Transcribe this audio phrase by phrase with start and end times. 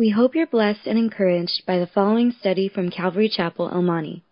[0.00, 4.24] We hope you're blessed and encouraged by the following study from Calvary Chapel, El Monte.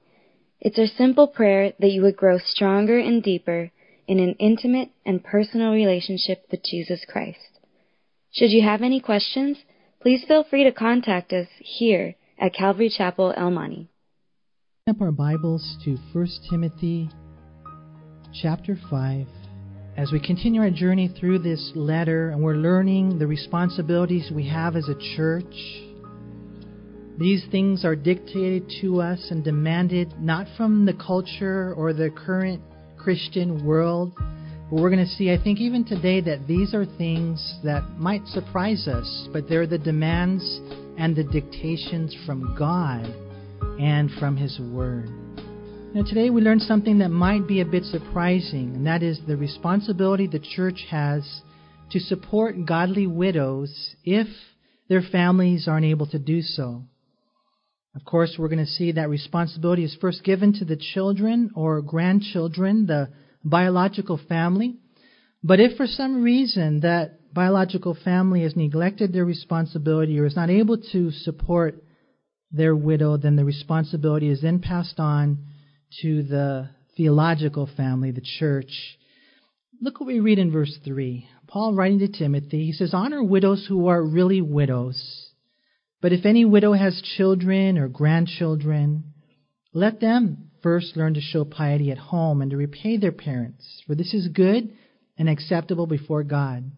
[0.60, 3.70] It's our simple prayer that you would grow stronger and deeper
[4.06, 7.60] in an intimate and personal relationship with Jesus Christ.
[8.32, 9.58] Should you have any questions,
[10.00, 13.90] please feel free to contact us here at Calvary Chapel, El Monte.
[14.88, 17.10] Up our Bibles to 1 Timothy
[18.32, 19.26] chapter 5
[19.98, 24.76] as we continue our journey through this letter and we're learning the responsibilities we have
[24.76, 25.44] as a church,
[27.18, 32.62] these things are dictated to us and demanded not from the culture or the current
[32.96, 34.12] Christian world.
[34.70, 38.24] But we're going to see, I think, even today, that these are things that might
[38.28, 40.44] surprise us, but they're the demands
[40.96, 43.02] and the dictations from God
[43.80, 45.17] and from His Word.
[45.94, 49.38] Now, today we learned something that might be a bit surprising, and that is the
[49.38, 51.40] responsibility the church has
[51.90, 54.26] to support godly widows if
[54.90, 56.82] their families aren't able to do so.
[57.96, 61.80] Of course, we're going to see that responsibility is first given to the children or
[61.80, 63.08] grandchildren, the
[63.42, 64.76] biological family.
[65.42, 70.50] But if for some reason that biological family has neglected their responsibility or is not
[70.50, 71.82] able to support
[72.52, 75.38] their widow, then the responsibility is then passed on
[76.02, 78.70] to the theological family, the church.
[79.80, 81.28] Look what we read in verse 3.
[81.46, 85.30] Paul writing to Timothy, he says, Honor widows who are really widows.
[86.00, 89.14] But if any widow has children or grandchildren,
[89.72, 93.94] let them first learn to show piety at home and to repay their parents, for
[93.94, 94.70] this is good
[95.16, 96.70] and acceptable before God.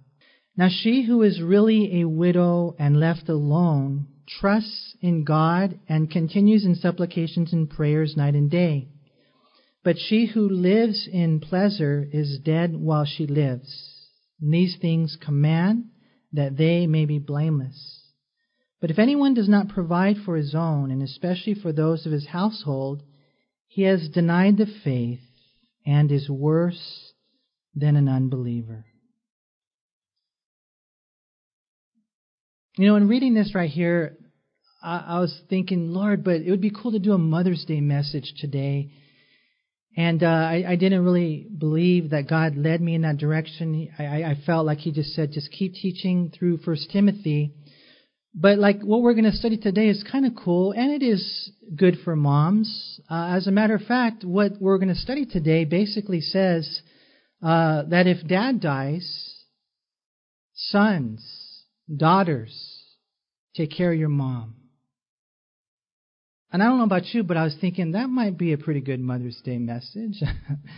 [0.57, 4.07] Now she who is really a widow and left alone
[4.39, 8.89] trusts in God and continues in supplications and prayers night and day.
[9.83, 14.09] But she who lives in pleasure is dead while she lives.
[14.41, 15.87] And these things command
[16.33, 18.01] that they may be blameless.
[18.81, 22.27] But if anyone does not provide for his own, and especially for those of his
[22.27, 23.03] household,
[23.69, 25.21] he has denied the faith
[25.87, 27.13] and is worse
[27.75, 28.85] than an unbeliever.
[32.77, 34.17] You know, in reading this right here,
[34.83, 37.81] I, I was thinking, Lord, but it would be cool to do a Mother's Day
[37.81, 38.93] message today
[39.97, 43.91] and uh, I, I didn't really believe that God led me in that direction.
[43.99, 47.55] I, I felt like He just said, just keep teaching through First Timothy.
[48.33, 51.51] But like what we're going to study today is kind of cool, and it is
[51.75, 53.01] good for moms.
[53.11, 56.83] Uh, as a matter of fact, what we're going to study today basically says
[57.43, 59.35] uh, that if dad dies,
[60.55, 61.65] sons,
[61.95, 62.85] daughters,
[63.57, 64.60] take care of your mom.
[66.53, 68.81] And I don't know about you, but I was thinking that might be a pretty
[68.81, 70.21] good Mother's Day message.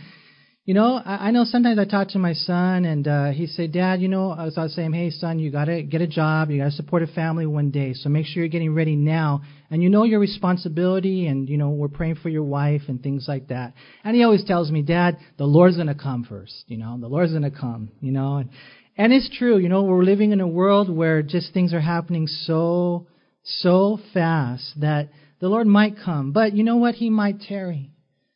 [0.65, 3.65] you know, I, I know sometimes I talk to my son and uh, he say,
[3.65, 6.51] Dad, you know, I was, I was saying, hey son, you gotta get a job,
[6.51, 9.41] you gotta support a family one day, so make sure you're getting ready now,
[9.71, 13.25] and you know your responsibility, and you know we're praying for your wife and things
[13.27, 13.73] like that.
[14.03, 16.65] And he always tells me, Dad, the Lord's gonna come first.
[16.67, 17.89] You know, the Lord's gonna come.
[17.99, 18.49] You know, and,
[18.95, 19.57] and it's true.
[19.57, 23.07] You know, we're living in a world where just things are happening so
[23.43, 25.09] so fast that
[25.39, 26.95] the Lord might come, but you know what?
[26.95, 27.91] He might tarry.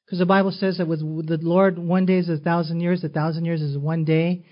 [0.06, 3.10] Because the Bible says that with the Lord, one day is a thousand years, a
[3.10, 4.46] thousand years is one day.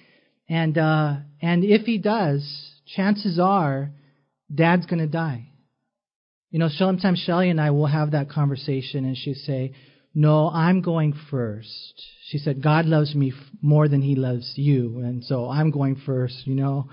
[0.49, 2.45] And, uh, and if he does,
[2.95, 3.91] chances are
[4.53, 5.47] dad's going to die.
[6.51, 9.73] You know, sometimes Shelly and I will have that conversation and she'll say,
[10.13, 12.03] No, I'm going first.
[12.27, 14.99] She said, God loves me more than he loves you.
[14.99, 16.89] And so I'm going first, you know.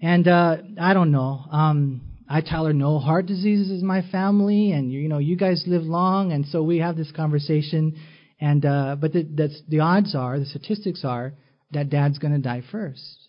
[0.00, 1.44] And uh, I don't know.
[1.50, 5.82] Um, I her no heart diseases is my family, and you know you guys live
[5.82, 7.96] long, and so we have this conversation.
[8.40, 11.32] And uh, but the, that's, the odds are, the statistics are
[11.72, 13.28] that dad's going to die first.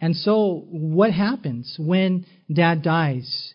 [0.00, 3.54] And so what happens when dad dies?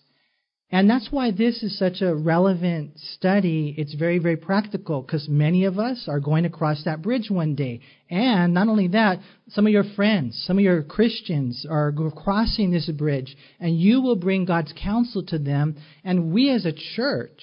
[0.74, 3.76] And that's why this is such a relevant study.
[3.78, 7.56] It's very, very practical because many of us are going to cross that bridge one
[7.56, 7.82] day.
[8.09, 12.90] And not only that, some of your friends, some of your Christians are crossing this
[12.90, 15.76] bridge, and you will bring God's counsel to them.
[16.06, 17.41] And we as a church,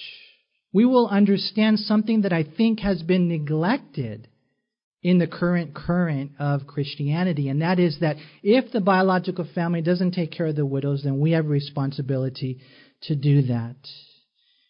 [0.73, 4.27] we will understand something that I think has been neglected
[5.01, 10.11] in the current current of Christianity, and that is that if the biological family doesn't
[10.11, 12.59] take care of the widows, then we have a responsibility
[13.03, 13.75] to do that.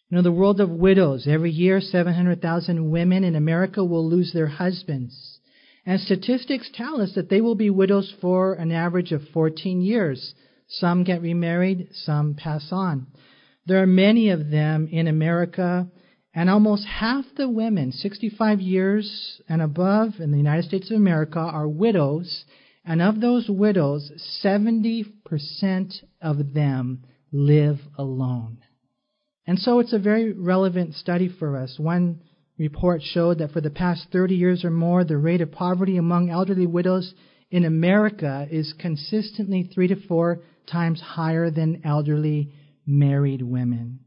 [0.08, 4.48] You know, the world of widows, every year 700,000 women in America will lose their
[4.48, 5.38] husbands.
[5.86, 10.34] And statistics tell us that they will be widows for an average of 14 years.
[10.68, 13.06] Some get remarried, some pass on.
[13.66, 15.88] There are many of them in America,
[16.34, 21.38] and almost half the women, 65 years and above in the United States of America,
[21.38, 22.44] are widows.
[22.84, 24.10] And of those widows,
[24.44, 28.58] 70% of them live alone.
[29.46, 31.76] And so it's a very relevant study for us.
[31.78, 32.22] One
[32.58, 36.30] report showed that for the past 30 years or more, the rate of poverty among
[36.30, 37.14] elderly widows
[37.50, 42.52] in America is consistently three to four times higher than elderly
[42.86, 44.00] married women.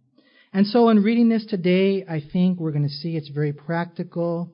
[0.53, 4.53] And so, in reading this today, I think we're going to see it's very practical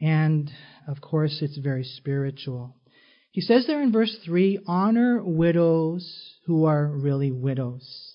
[0.00, 0.50] and,
[0.86, 2.76] of course, it's very spiritual.
[3.32, 8.09] He says there in verse 3 honor widows who are really widows.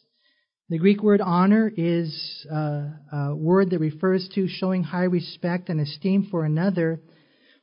[0.68, 5.80] The Greek word honor is a, a word that refers to showing high respect and
[5.80, 7.02] esteem for another,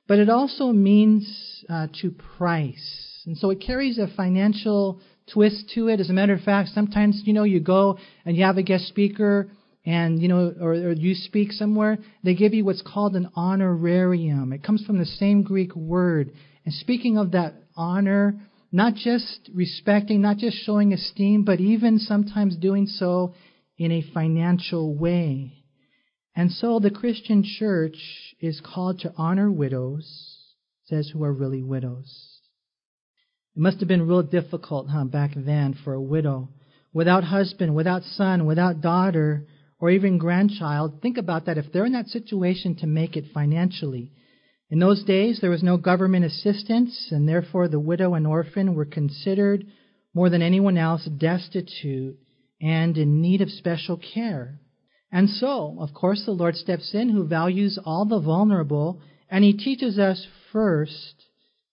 [0.07, 3.23] but it also means uh, to price.
[3.27, 5.01] And so it carries a financial
[5.33, 5.99] twist to it.
[5.99, 8.87] As a matter of fact, sometimes, you know, you go and you have a guest
[8.87, 9.51] speaker
[9.85, 14.53] and, you know, or, or you speak somewhere, they give you what's called an honorarium.
[14.53, 16.31] It comes from the same Greek word.
[16.65, 18.39] And speaking of that honor,
[18.73, 23.35] not just respecting, not just showing esteem, but even sometimes doing so
[23.77, 25.53] in a financial way.
[26.35, 27.97] And so the Christian church
[28.41, 30.39] is called to honor widows,
[30.87, 32.41] says who are really widows.
[33.55, 36.49] It must have been real difficult, huh, back then for a widow.
[36.95, 39.47] Without husband, without son, without daughter,
[39.83, 41.03] or even grandchild.
[41.03, 44.13] Think about that if they're in that situation to make it financially.
[44.73, 48.87] In those days, there was no government assistance, and therefore the widow and orphan were
[48.87, 49.67] considered,
[50.15, 52.19] more than anyone else, destitute
[52.59, 54.61] and in need of special care.
[55.13, 59.53] And so, of course, the Lord steps in who values all the vulnerable, and He
[59.53, 61.23] teaches us first,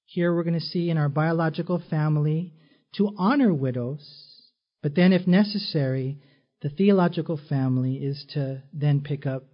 [0.03, 2.53] here we're going to see in our biological family,
[2.95, 4.43] to honor widows,
[4.83, 6.17] but then, if necessary,
[6.61, 9.45] the theological family is to then pick up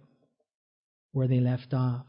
[1.12, 2.06] where they left off.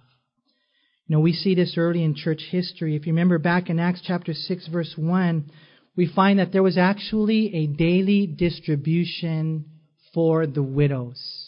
[1.08, 2.96] You know, we see this early in church history.
[2.96, 5.50] If you remember back in Acts chapter 6 verse 1,
[5.96, 9.66] we find that there was actually a daily distribution
[10.14, 11.48] for the widows.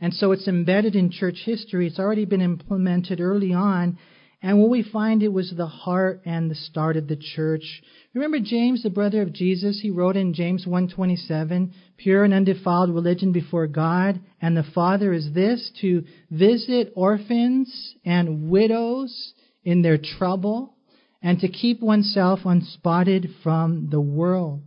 [0.00, 1.88] And so it's embedded in church history.
[1.88, 3.98] It's already been implemented early on.
[4.42, 7.82] And what we find it was the heart and the start of the church.
[8.14, 13.32] Remember James, the brother of Jesus, he wrote in James 1:27, "Pure and undefiled religion
[13.32, 19.32] before God and the Father is this to visit orphans and widows
[19.64, 20.74] in their trouble
[21.22, 24.62] and to keep oneself unspotted from the world."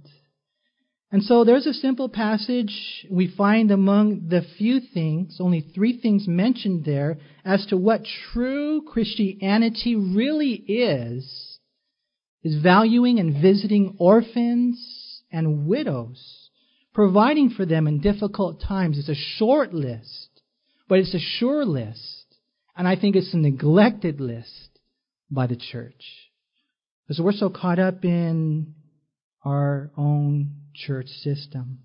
[1.11, 6.27] And so there's a simple passage we find among the few things, only three things
[6.27, 11.57] mentioned there, as to what true Christianity really is,
[12.44, 16.50] is valuing and visiting orphans and widows,
[16.94, 19.00] providing for them in difficult times.
[19.00, 20.41] It's a short list,
[20.88, 22.25] but it's a sure list.
[22.77, 24.79] And I think it's a neglected list
[25.31, 26.03] by the church.
[27.07, 28.75] Because we're so caught up in
[29.44, 31.80] our own church system.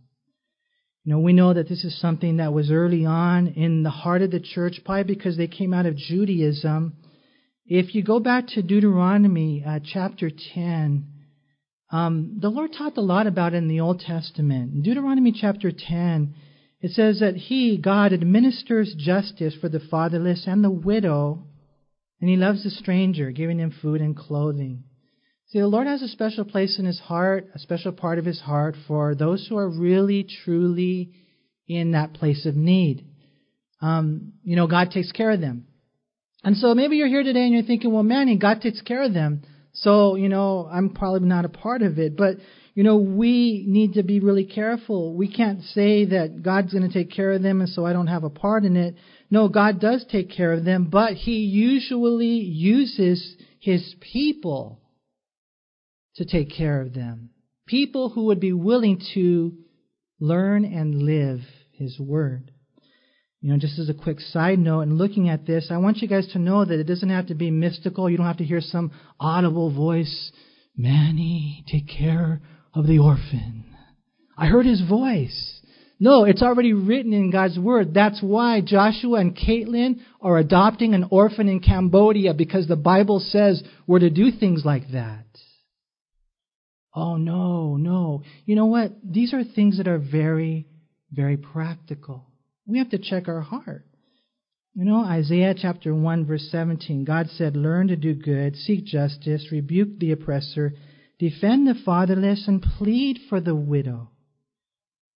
[1.04, 4.22] You know, we know that this is something that was early on in the heart
[4.22, 6.94] of the church, probably because they came out of Judaism.
[7.66, 11.06] If you go back to Deuteronomy uh, chapter 10,
[11.90, 14.74] um, the Lord talked a lot about it in the Old Testament.
[14.74, 16.34] In Deuteronomy chapter 10,
[16.80, 21.44] it says that He, God, administers justice for the fatherless and the widow,
[22.20, 24.84] and He loves the stranger, giving him food and clothing.
[25.48, 28.40] See, the Lord has a special place in His heart, a special part of His
[28.40, 31.12] heart for those who are really, truly
[31.68, 33.06] in that place of need.
[33.80, 35.66] Um, you know, God takes care of them.
[36.42, 39.14] And so maybe you're here today and you're thinking, well, man, God takes care of
[39.14, 39.42] them.
[39.72, 42.16] So, you know, I'm probably not a part of it.
[42.16, 42.36] But,
[42.74, 45.14] you know, we need to be really careful.
[45.14, 48.06] We can't say that God's going to take care of them and so I don't
[48.06, 48.94] have a part in it.
[49.30, 54.80] No, God does take care of them, but He usually uses His people
[56.16, 57.30] to take care of them.
[57.66, 59.52] People who would be willing to
[60.20, 61.40] learn and live
[61.72, 62.50] His Word.
[63.40, 66.08] You know, just as a quick side note, and looking at this, I want you
[66.08, 68.08] guys to know that it doesn't have to be mystical.
[68.08, 68.90] You don't have to hear some
[69.20, 70.32] audible voice,
[70.76, 72.40] Manny, take care
[72.74, 73.64] of the orphan.
[74.36, 75.60] I heard his voice.
[76.00, 77.94] No, it's already written in God's Word.
[77.94, 83.62] That's why Joshua and Caitlin are adopting an orphan in Cambodia because the Bible says
[83.86, 85.24] we're to do things like that.
[86.94, 88.22] Oh, no, no.
[88.46, 88.92] You know what?
[89.02, 90.66] These are things that are very,
[91.10, 92.26] very practical.
[92.66, 93.84] We have to check our heart.
[94.74, 99.48] You know, Isaiah chapter 1, verse 17, God said, Learn to do good, seek justice,
[99.52, 100.74] rebuke the oppressor,
[101.18, 104.10] defend the fatherless, and plead for the widow.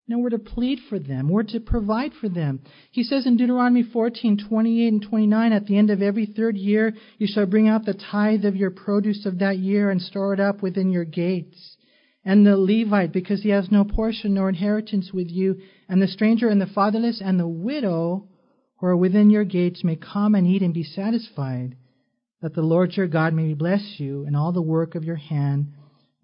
[0.08, 1.28] No, we're to plead for them.
[1.28, 2.60] We're to provide for them.
[2.92, 6.94] He says in Deuteronomy 14, 28 and 29, at the end of every third year,
[7.18, 10.38] you shall bring out the tithe of your produce of that year and store it
[10.38, 11.76] up within your gates.
[12.24, 16.48] and the Levite, because he has no portion nor inheritance with you, and the stranger
[16.48, 18.26] and the fatherless and the widow
[18.78, 21.76] who are within your gates may come and eat and be satisfied,
[22.42, 25.72] that the Lord your God may bless you in all the work of your hand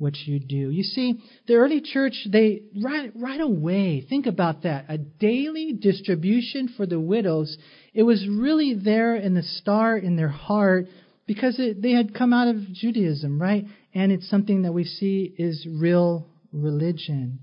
[0.03, 0.71] which you do.
[0.71, 1.15] You see,
[1.47, 4.87] the early church, they right right away, think about that.
[4.89, 7.57] A daily distribution for the widows.
[7.95, 10.89] It was really there in the star in their heart
[11.29, 13.65] because it, they had come out of Judaism, right?
[13.95, 17.39] And it's something that we see is real religion.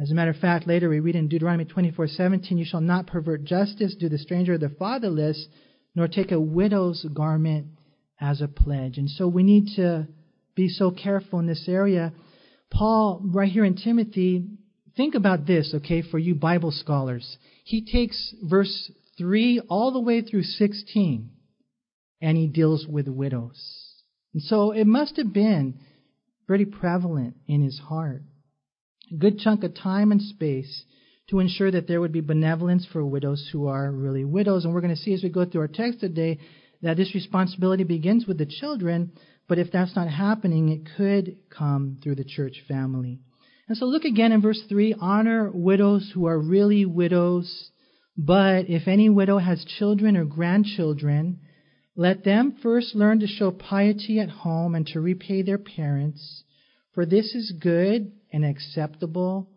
[0.00, 3.44] As a matter of fact, later we read in Deuteronomy 24:17, "You shall not pervert
[3.44, 5.48] justice, do the stranger or the fatherless,
[5.96, 7.68] nor take a widow's garment
[8.20, 10.06] as a pledge." And so we need to
[10.54, 12.12] be so careful in this area.
[12.70, 14.46] Paul, right here in Timothy,
[14.96, 17.36] think about this, okay, for you Bible scholars.
[17.64, 21.30] He takes verse 3 all the way through 16,
[22.20, 23.92] and he deals with widows.
[24.32, 25.78] And so it must have been
[26.46, 28.22] pretty prevalent in his heart.
[29.12, 30.84] A good chunk of time and space
[31.30, 34.64] to ensure that there would be benevolence for widows who are really widows.
[34.64, 36.38] And we're going to see as we go through our text today
[36.82, 39.12] that this responsibility begins with the children,
[39.48, 43.20] but if that's not happening, it could come through the church family.
[43.68, 47.70] And so look again in verse 3 honor widows who are really widows.
[48.16, 51.40] But if any widow has children or grandchildren,
[51.96, 56.42] let them first learn to show piety at home and to repay their parents,
[56.92, 59.48] for this is good and acceptable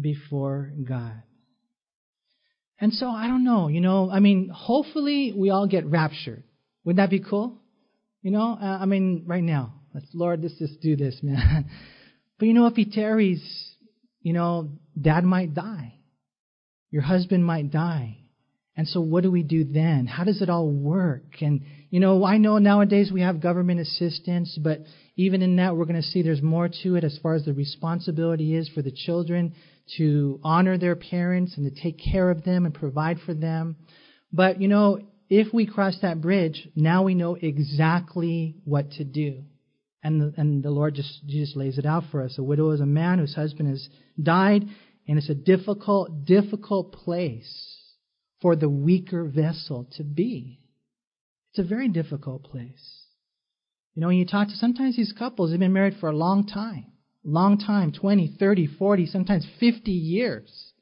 [0.00, 1.22] before God.
[2.80, 6.44] And so I don't know, you know, I mean, hopefully we all get raptured.
[6.84, 7.60] Wouldn't that be cool?
[8.22, 11.70] You know, uh, I mean, right now, let's, Lord, let's just do this, man.
[12.38, 13.42] but you know, if he tarries,
[14.20, 14.70] you know,
[15.00, 15.94] dad might die.
[16.90, 18.18] Your husband might die.
[18.76, 20.06] And so what do we do then?
[20.06, 21.24] How does it all work?
[21.40, 24.82] And, you know, I know nowadays we have government assistance, but
[25.16, 27.52] even in that, we're going to see there's more to it as far as the
[27.52, 29.52] responsibility is for the children
[29.96, 33.76] to honor their parents and to take care of them and provide for them.
[34.32, 39.44] But, you know, if we cross that bridge, now we know exactly what to do.
[40.02, 42.38] And the, and the Lord just, just lays it out for us.
[42.38, 43.88] A widow is a man whose husband has
[44.22, 44.64] died,
[45.06, 47.76] and it's a difficult, difficult place
[48.40, 50.60] for the weaker vessel to be.
[51.50, 53.02] It's a very difficult place.
[53.94, 56.46] You know, when you talk to sometimes these couples, they've been married for a long
[56.46, 56.86] time.
[57.24, 60.72] Long time, 20, 30, 40, sometimes 50 years.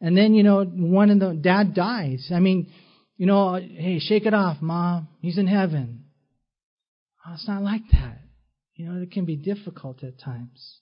[0.00, 2.30] And then, you know, one of the dad dies.
[2.32, 2.70] I mean,
[3.16, 5.08] you know, hey, shake it off, mom.
[5.20, 6.04] He's in heaven.
[7.26, 8.18] Oh, it's not like that.
[8.74, 10.80] You know, it can be difficult at times.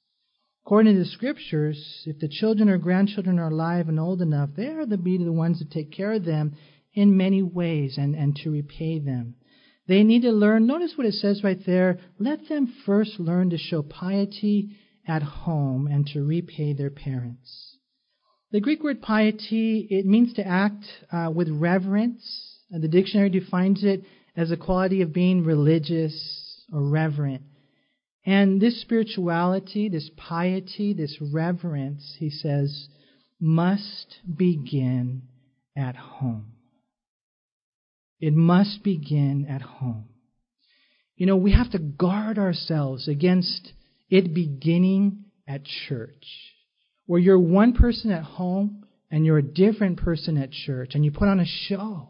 [0.64, 4.68] According to the scriptures, if the children or grandchildren are alive and old enough, they
[4.68, 6.56] are to be the ones to take care of them
[6.94, 9.34] in many ways and, and to repay them.
[9.88, 13.58] They need to learn, notice what it says right there, let them first learn to
[13.58, 17.71] show piety at home and to repay their parents.
[18.52, 22.22] The Greek word piety, it means to act uh, with reverence.
[22.70, 24.04] The dictionary defines it
[24.36, 27.42] as a quality of being religious or reverent.
[28.26, 32.88] And this spirituality, this piety, this reverence, he says,
[33.40, 35.22] must begin
[35.74, 36.52] at home.
[38.20, 40.10] It must begin at home.
[41.16, 43.72] You know, we have to guard ourselves against
[44.10, 46.51] it beginning at church,
[47.06, 51.10] where you're one person at home and you're a different person at church, and you
[51.10, 52.08] put on a show.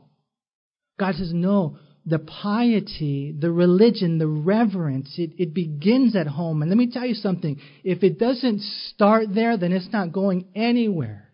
[1.00, 6.62] God says, no, the piety, the religion, the reverence, it, it begins at home.
[6.62, 10.46] And let me tell you something if it doesn't start there, then it's not going
[10.54, 11.28] anywhere.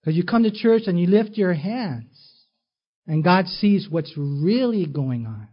[0.00, 2.16] Because you come to church and you lift your hands,
[3.06, 5.48] and God sees what's really going on.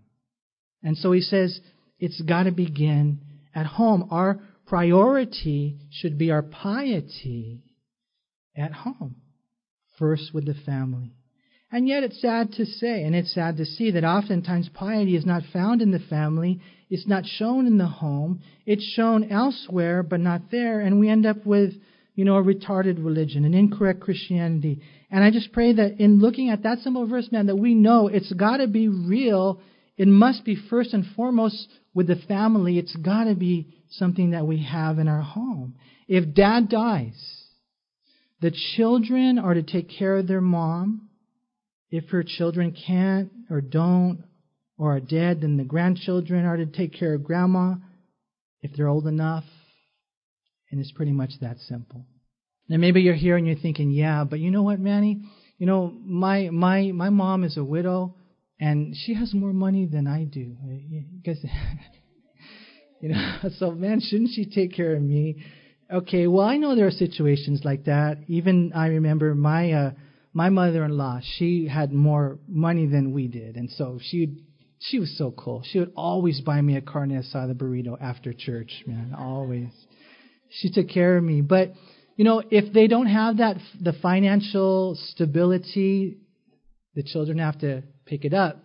[0.83, 1.59] And so He says,
[1.99, 3.19] it's got to begin
[3.55, 4.07] at home.
[4.11, 4.39] Our
[4.73, 7.61] priority should be our piety
[8.57, 9.17] at home,
[9.99, 11.13] first with the family.
[11.71, 15.27] And yet it's sad to say, and it's sad to see, that oftentimes piety is
[15.27, 20.19] not found in the family, it's not shown in the home, it's shown elsewhere but
[20.19, 21.73] not there, and we end up with,
[22.15, 24.81] you know, a retarded religion, an incorrect Christianity.
[25.11, 28.07] And I just pray that in looking at that simple verse, man, that we know
[28.07, 29.61] it's got to be real.
[29.97, 32.79] It must be first and foremost with the family.
[32.79, 35.75] It's got to be something that we have in our home.
[36.07, 37.43] If dad dies,
[38.41, 41.09] the children are to take care of their mom
[41.93, 44.23] if her children can't or don't
[44.79, 47.75] or are dead, then the grandchildren are to take care of grandma
[48.63, 49.43] if they're old enough.
[50.71, 52.07] And it's pretty much that simple.
[52.67, 55.21] Now maybe you're here and you're thinking, yeah, but you know what, Manny?
[55.59, 58.15] You know, my my my mom is a widow
[58.59, 60.55] and she has more money than I do.
[61.21, 61.45] Because
[63.03, 65.43] you know, so man, shouldn't she take care of me?
[65.93, 68.19] Okay, well, I know there are situations like that.
[68.27, 69.91] Even I remember my uh,
[70.31, 71.19] my mother-in-law.
[71.37, 74.45] She had more money than we did, and so she
[74.79, 75.63] she was so cool.
[75.69, 79.13] She would always buy me a carne asada burrito after church, man.
[79.17, 79.69] Always.
[80.49, 81.41] She took care of me.
[81.41, 81.73] But
[82.15, 86.19] you know, if they don't have that the financial stability,
[86.95, 88.63] the children have to pick it up.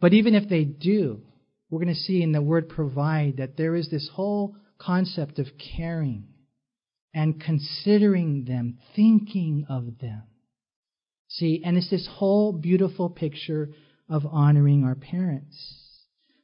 [0.00, 1.20] But even if they do,
[1.70, 5.46] we're going to see in the word provide that there is this whole concept of
[5.76, 6.28] caring
[7.12, 10.22] and considering them, thinking of them.
[11.28, 13.70] See, and it's this whole beautiful picture
[14.08, 15.56] of honoring our parents.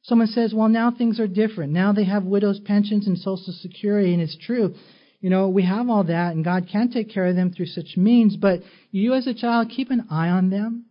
[0.03, 1.73] Someone says, well, now things are different.
[1.73, 4.75] Now they have widows' pensions and Social Security, and it's true.
[5.21, 7.97] You know, we have all that, and God can take care of them through such
[7.97, 8.61] means, but
[8.91, 10.87] you as a child, keep an eye on them,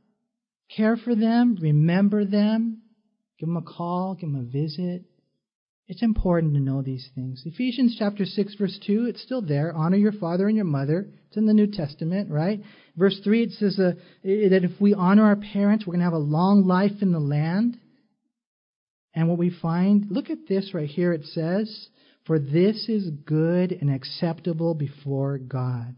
[0.74, 2.81] care for them, remember them,
[3.42, 5.04] give them a call, give them a visit.
[5.88, 7.42] It's important to know these things.
[7.44, 9.74] Ephesians chapter 6 verse 2, it's still there.
[9.76, 11.08] Honor your father and your mother.
[11.28, 12.62] It's in the New Testament, right?
[12.96, 13.94] Verse 3, it says uh,
[14.24, 17.20] that if we honor our parents, we're going to have a long life in the
[17.20, 17.78] land.
[19.16, 21.14] And what we find, look at this right here.
[21.14, 21.88] It says,
[22.28, 25.98] For this is good and acceptable before God.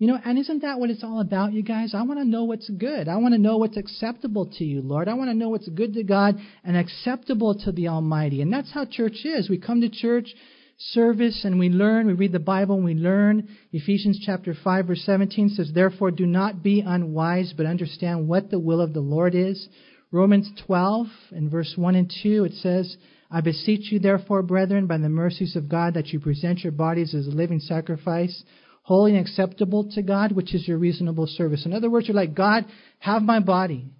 [0.00, 1.92] You know, and isn't that what it's all about, you guys?
[1.94, 3.06] I want to know what's good.
[3.06, 5.08] I want to know what's acceptable to you, Lord.
[5.08, 8.40] I want to know what's good to God and acceptable to the Almighty.
[8.40, 9.50] And that's how church is.
[9.50, 10.34] We come to church
[10.78, 13.46] service and we learn, we read the Bible and we learn.
[13.72, 18.58] Ephesians chapter 5 verse 17 says, Therefore do not be unwise, but understand what the
[18.58, 19.68] will of the Lord is.
[20.12, 22.96] Romans 12 and verse 1 and 2, it says,
[23.30, 27.14] I beseech you therefore, brethren, by the mercies of God, that you present your bodies
[27.14, 28.42] as a living sacrifice,
[28.82, 31.66] holy and acceptable to God, which is your reasonable service.
[31.66, 32.64] In other words, you're like, God,
[32.98, 33.90] have my body.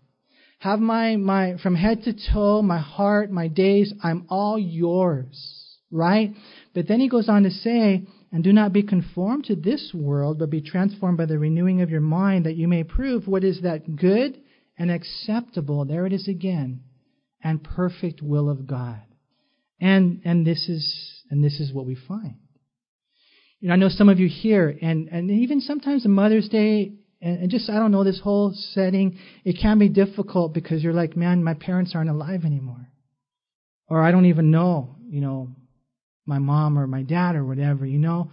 [0.58, 5.78] Have my, my, from head to toe, my heart, my days, I'm all yours.
[5.90, 6.32] Right?
[6.74, 10.38] But then he goes on to say, and do not be conformed to this world,
[10.38, 13.62] but be transformed by the renewing of your mind, that you may prove what is
[13.62, 14.40] that good
[14.78, 16.80] and acceptable, there it is again,
[17.42, 19.02] and perfect will of God.
[19.80, 22.36] And, and this is, and this is what we find.
[23.60, 26.92] You know, I know some of you here, and, and even sometimes on Mother's Day,
[27.20, 30.94] and, and just, I don't know, this whole setting, it can be difficult because you're
[30.94, 32.88] like, man, my parents aren't alive anymore.
[33.88, 35.50] Or I don't even know, you know,
[36.24, 38.30] my mom or my dad or whatever, you know.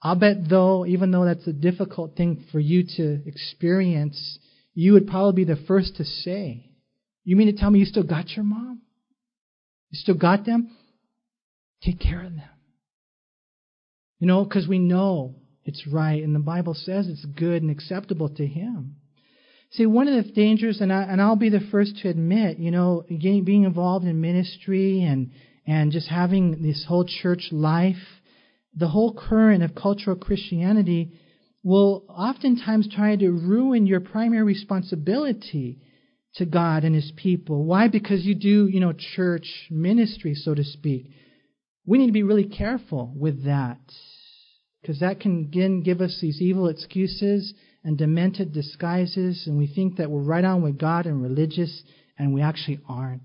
[0.00, 4.38] I'll bet though, even though that's a difficult thing for you to experience,
[4.72, 6.70] you would probably be the first to say,
[7.24, 8.82] You mean to tell me you still got your mom?
[9.90, 10.76] You still got them?
[11.82, 12.53] Take care of them.
[14.18, 18.28] You know, because we know it's right, and the Bible says it's good and acceptable
[18.28, 18.96] to Him.
[19.72, 22.70] See, one of the dangers, and, I, and I'll be the first to admit, you
[22.70, 25.32] know, getting, being involved in ministry and,
[25.66, 27.96] and just having this whole church life,
[28.76, 31.18] the whole current of cultural Christianity
[31.64, 35.80] will oftentimes try to ruin your primary responsibility
[36.36, 37.64] to God and His people.
[37.64, 37.88] Why?
[37.88, 41.10] Because you do, you know, church ministry, so to speak.
[41.86, 43.80] We need to be really careful with that.
[44.80, 49.96] Because that can again give us these evil excuses and demented disguises, and we think
[49.96, 51.82] that we're right on with God and religious,
[52.18, 53.22] and we actually aren't.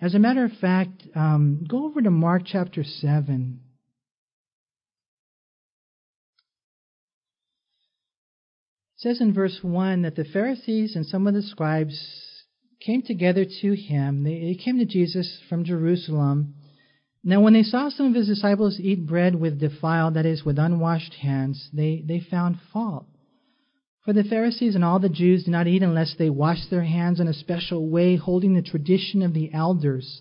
[0.00, 3.60] As a matter of fact, um, go over to Mark chapter 7.
[8.96, 11.96] It says in verse 1 that the Pharisees and some of the scribes
[12.80, 14.24] came together to him.
[14.24, 16.54] They, they came to Jesus from Jerusalem
[17.26, 20.58] now, when they saw some of his disciples eat bread with defiled, that is, with
[20.58, 23.06] unwashed hands, they, they found fault.
[24.04, 27.20] For the Pharisees and all the Jews do not eat unless they wash their hands
[27.20, 30.20] in a special way, holding the tradition of the elders.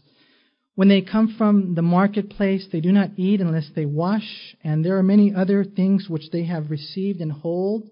[0.75, 4.97] When they come from the marketplace, they do not eat unless they wash, and there
[4.97, 7.89] are many other things which they have received and hold,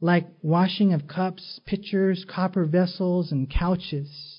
[0.00, 4.33] like washing of cups, pitchers, copper vessels, and couches.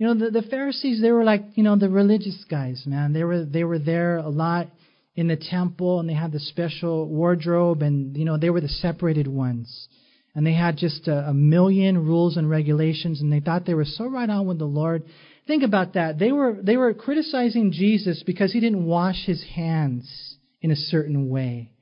[0.00, 3.12] You know, the, the Pharisees, they were like, you know, the religious guys, man.
[3.12, 4.68] They were they were there a lot
[5.14, 8.68] in the temple and they had the special wardrobe and you know, they were the
[8.68, 9.88] separated ones.
[10.34, 13.84] And they had just a, a million rules and regulations and they thought they were
[13.84, 15.04] so right on with the Lord.
[15.46, 16.18] Think about that.
[16.18, 21.28] They were they were criticizing Jesus because he didn't wash his hands in a certain
[21.28, 21.72] way.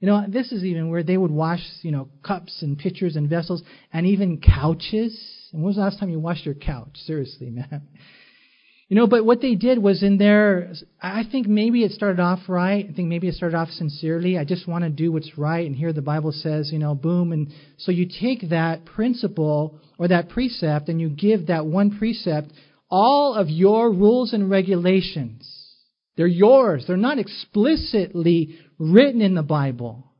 [0.00, 3.30] You know, this is even where they would wash, you know, cups and pitchers and
[3.30, 6.96] vessels and even couches and when was the last time you washed your couch?
[7.06, 7.88] Seriously, man.
[8.88, 12.40] You know, but what they did was in there, I think maybe it started off
[12.48, 12.86] right.
[12.90, 14.36] I think maybe it started off sincerely.
[14.36, 15.64] I just want to do what's right.
[15.64, 17.30] And here the Bible says, you know, boom.
[17.30, 22.52] And so you take that principle or that precept and you give that one precept
[22.90, 25.48] all of your rules and regulations.
[26.16, 26.84] They're yours.
[26.88, 30.12] They're not explicitly written in the Bible.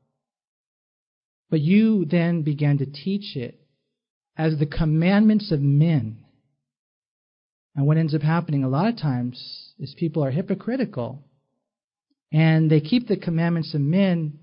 [1.50, 3.59] But you then began to teach it
[4.40, 6.16] as the commandments of men.
[7.76, 9.38] And what ends up happening a lot of times
[9.78, 11.22] is people are hypocritical
[12.32, 14.38] and they keep the commandments of men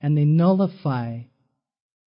[0.00, 1.20] and they nullify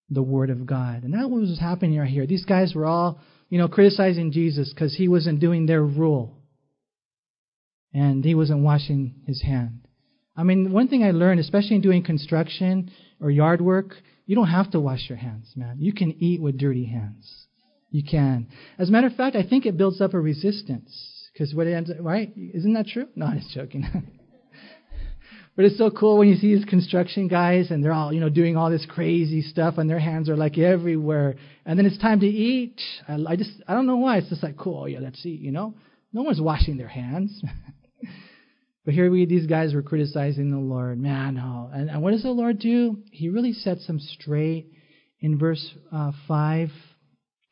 [0.09, 1.03] the Word of God.
[1.03, 2.25] And that was happening right here.
[2.25, 6.39] These guys were all, you know, criticizing Jesus because he wasn't doing their rule.
[7.93, 9.87] And he wasn't washing his hand.
[10.35, 13.93] I mean, one thing I learned, especially in doing construction or yard work,
[14.25, 15.77] you don't have to wash your hands, man.
[15.79, 17.47] You can eat with dirty hands.
[17.91, 18.47] You can.
[18.77, 21.29] As a matter of fact, I think it builds up a resistance.
[21.33, 22.31] Because what it ends up, right?
[22.35, 23.07] Isn't that true?
[23.15, 23.85] No, I'm just joking.
[25.55, 28.29] But it's so cool when you see these construction guys and they're all, you know,
[28.29, 31.35] doing all this crazy stuff and their hands are like everywhere.
[31.65, 32.81] And then it's time to eat.
[33.07, 34.17] I, I just, I don't know why.
[34.17, 35.73] It's just like, cool, yeah, let's eat, you know?
[36.11, 37.41] No one's washing their hands.
[38.85, 40.99] but here we, these guys were criticizing the Lord.
[40.99, 41.69] Man, no.
[41.73, 42.99] And, and what does the Lord do?
[43.11, 44.71] He really sets them straight
[45.19, 46.69] in verse uh, 5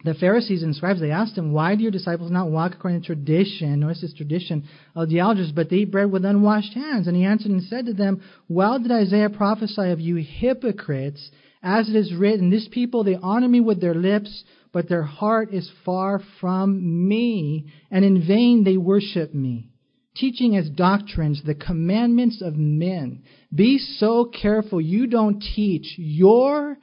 [0.04, 3.08] the Pharisees and scribes, they asked him, Why do your disciples not walk according to
[3.08, 3.80] tradition?
[3.80, 7.08] Notice this tradition of the elders, but they eat bread with unwashed hands.
[7.08, 11.88] And he answered and said to them, Well did Isaiah prophesy of you hypocrites, as
[11.88, 14.43] it is written, This people, they honor me with their lips,
[14.74, 19.69] but their heart is far from me, and in vain they worship me.
[20.15, 23.23] Teaching as doctrines the commandments of men.
[23.54, 26.78] Be so careful you don't teach your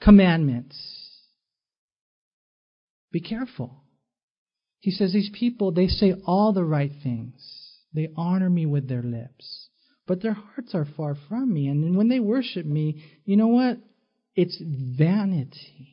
[0.00, 1.02] commandments
[3.12, 3.84] be careful.
[4.80, 7.78] He says, These people, they say all the right things.
[7.94, 9.68] They honor me with their lips,
[10.06, 11.68] but their hearts are far from me.
[11.68, 13.78] And when they worship me, you know what?
[14.34, 15.91] It's vanity.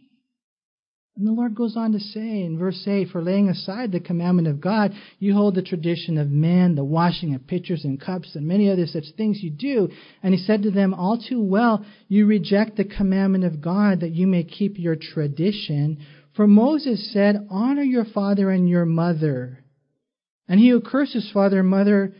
[1.19, 4.47] And the Lord goes on to say in verse 8, For laying aside the commandment
[4.47, 8.47] of God, you hold the tradition of men, the washing of pitchers and cups, and
[8.47, 9.89] many other such things you do.
[10.23, 14.13] And he said to them, All too well, you reject the commandment of God that
[14.13, 15.97] you may keep your tradition.
[16.37, 19.59] For Moses said, Honor your father and your mother.
[20.47, 22.13] And he who curses father and mother,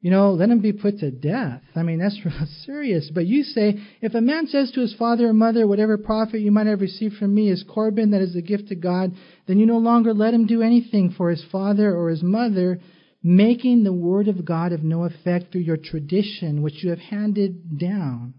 [0.00, 1.62] you know, let him be put to death.
[1.74, 3.10] I mean, that's real serious.
[3.12, 6.52] But you say, if a man says to his father or mother, whatever profit you
[6.52, 9.12] might have received from me is Corban, that is a gift to God,
[9.46, 12.80] then you no longer let him do anything for his father or his mother,
[13.22, 17.78] making the word of God of no effect through your tradition, which you have handed
[17.78, 18.34] down.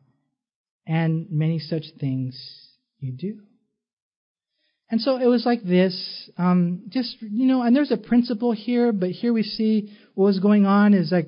[0.85, 2.41] And many such things
[2.99, 3.39] you do.
[4.89, 8.93] And so it was like this, um, just, you know, and there's a principle here,
[8.93, 11.27] but here we see what was going on is like,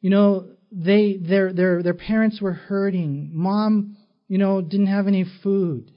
[0.00, 3.30] you know, they, their, their, their parents were hurting.
[3.32, 3.96] Mom,
[4.28, 5.90] you know, didn't have any food.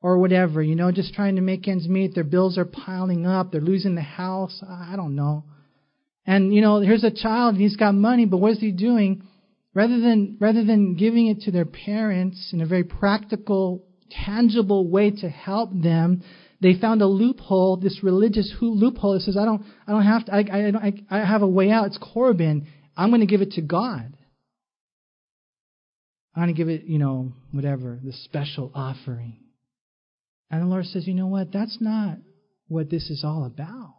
[0.00, 2.14] Or whatever, you know, just trying to make ends meet.
[2.14, 3.50] Their bills are piling up.
[3.50, 4.62] They're losing the house.
[4.62, 5.44] I don't know.
[6.26, 9.22] And, you know, here's a child, and he's got money, but what is he doing?
[9.72, 15.10] Rather than, rather than giving it to their parents in a very practical tangible way
[15.10, 16.22] to help them.
[16.64, 20.34] They found a loophole, this religious loophole that says, I don't, I don't have to,
[20.34, 21.88] I, I, I have a way out.
[21.88, 22.66] It's Corban.
[22.96, 24.16] I'm going to give it to God.
[26.34, 29.40] I'm going to give it, you know, whatever, the special offering.
[30.50, 31.52] And the Lord says, you know what?
[31.52, 32.16] That's not
[32.68, 33.92] what this is all about.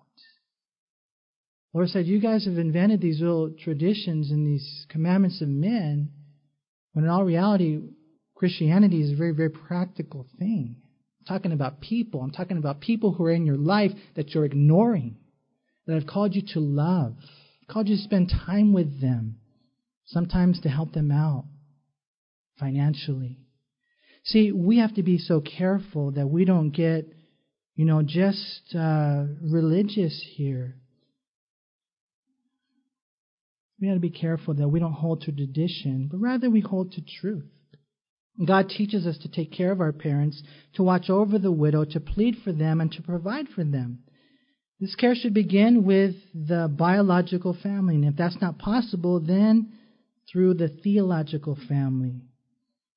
[1.71, 6.10] The Lord said, you guys have invented these little traditions and these commandments of men,
[6.93, 7.80] when in all reality,
[8.34, 10.78] Christianity is a very, very practical thing.
[11.27, 12.21] Talking about people.
[12.21, 15.17] I'm talking about people who are in your life that you're ignoring,
[15.88, 17.15] that I've called you to love,
[17.67, 19.38] called you to spend time with them,
[20.05, 21.45] sometimes to help them out
[22.59, 23.39] financially.
[24.25, 27.07] See, we have to be so careful that we don't get,
[27.75, 30.75] you know, just uh, religious here.
[33.79, 36.93] We have to be careful that we don't hold to tradition, but rather we hold
[36.93, 37.45] to truth.
[38.43, 40.41] God teaches us to take care of our parents,
[40.74, 44.00] to watch over the widow, to plead for them, and to provide for them.
[44.80, 49.71] This care should begin with the biological family, and if that's not possible, then
[50.30, 52.21] through the theological family.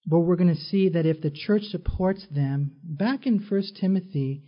[0.04, 4.42] But we're going to see that if the church supports them, back in 1 Timothy,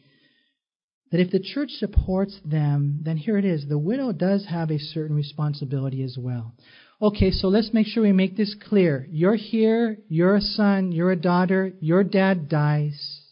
[1.12, 4.78] that if the church supports them, then here it is the widow does have a
[4.78, 6.54] certain responsibility as well.
[7.02, 9.06] Okay, so let's make sure we make this clear.
[9.10, 13.22] You're here, you're a son, you're a daughter, your dad dies.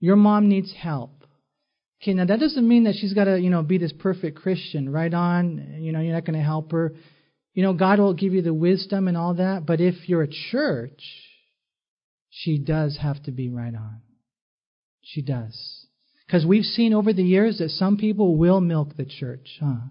[0.00, 1.12] Your mom needs help.
[2.02, 4.90] Okay, now that doesn't mean that she's got to, you know, be this perfect Christian,
[4.90, 6.94] right on, you know, you're not going to help her.
[7.54, 10.28] You know, God will give you the wisdom and all that, but if you're a
[10.50, 11.02] church,
[12.30, 14.00] she does have to be right on.
[15.02, 15.86] She does.
[16.26, 19.88] Because we've seen over the years that some people will milk the church, huh?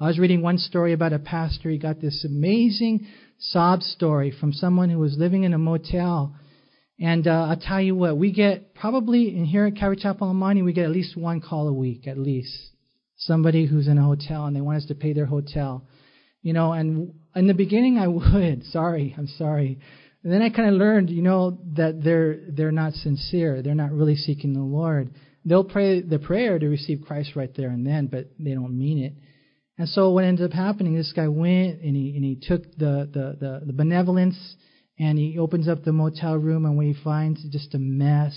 [0.00, 1.70] I was reading one story about a pastor.
[1.70, 3.08] He got this amazing
[3.40, 6.36] sob story from someone who was living in a motel.
[7.00, 10.34] And uh, I'll tell you what, we get probably in here at Calvary Chapel El
[10.34, 12.56] Monte, we get at least one call a week, at least.
[13.16, 15.84] Somebody who's in a hotel and they want us to pay their hotel.
[16.42, 18.64] You know, and in the beginning I would.
[18.66, 19.80] Sorry, I'm sorry.
[20.22, 23.62] And then I kind of learned, you know, that they're they're not sincere.
[23.62, 25.10] They're not really seeking the Lord.
[25.44, 28.98] They'll pray the prayer to receive Christ right there and then, but they don't mean
[29.02, 29.14] it.
[29.78, 33.08] And so what ended up happening, this guy went and he and he took the
[33.12, 34.36] the the, the benevolence
[34.98, 38.34] and he opens up the motel room and what he finds is just a mess,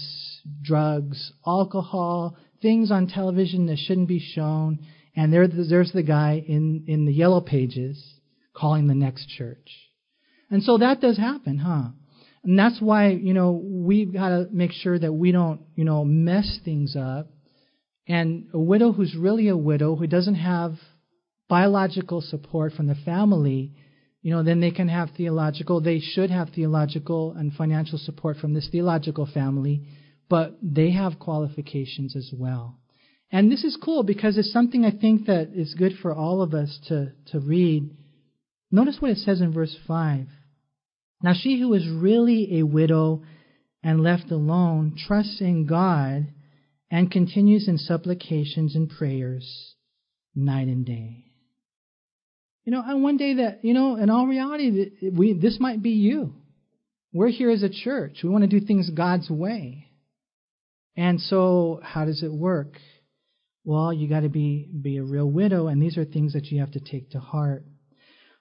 [0.61, 4.79] drugs, alcohol, things on television that shouldn't be shown.
[5.15, 8.01] And there, there's the guy in, in the yellow pages
[8.53, 9.69] calling the next church.
[10.49, 11.89] And so that does happen, huh?
[12.43, 16.05] And that's why, you know, we've got to make sure that we don't, you know,
[16.05, 17.27] mess things up.
[18.07, 20.73] And a widow who's really a widow, who doesn't have
[21.51, 23.73] biological support from the family,
[24.21, 28.53] you know, then they can have theological, they should have theological and financial support from
[28.53, 29.85] this theological family,
[30.29, 32.79] but they have qualifications as well.
[33.33, 36.53] And this is cool because it's something I think that is good for all of
[36.53, 37.97] us to, to read.
[38.71, 40.27] Notice what it says in verse 5.
[41.21, 43.23] Now she who is really a widow
[43.83, 46.27] and left alone trusts in God
[46.89, 49.75] and continues in supplications and prayers
[50.33, 51.30] night and day.
[52.63, 55.91] You know, and one day that, you know, in all reality, we, this might be
[55.91, 56.33] you.
[57.11, 58.19] We're here as a church.
[58.23, 59.87] We want to do things God's way.
[60.95, 62.77] And so, how does it work?
[63.63, 66.59] Well, you got to be, be a real widow, and these are things that you
[66.59, 67.65] have to take to heart.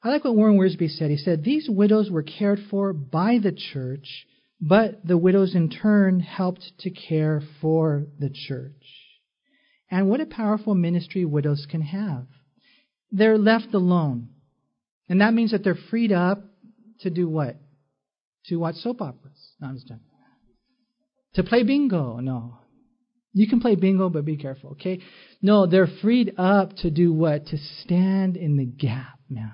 [0.02, 1.10] I like what Warren Wiersbe said.
[1.10, 4.26] He said, These widows were cared for by the church,
[4.60, 8.82] but the widows in turn helped to care for the church.
[9.90, 12.26] And what a powerful ministry widows can have
[13.12, 14.28] they're left alone.
[15.08, 16.42] And that means that they're freed up
[17.00, 17.56] to do what?
[18.46, 19.54] To watch soap operas.
[19.60, 20.04] No, I'm just joking.
[21.34, 22.18] To play bingo.
[22.18, 22.58] No.
[23.32, 25.00] You can play bingo, but be careful, okay?
[25.40, 27.46] No, they're freed up to do what?
[27.46, 29.52] To stand in the gap, man.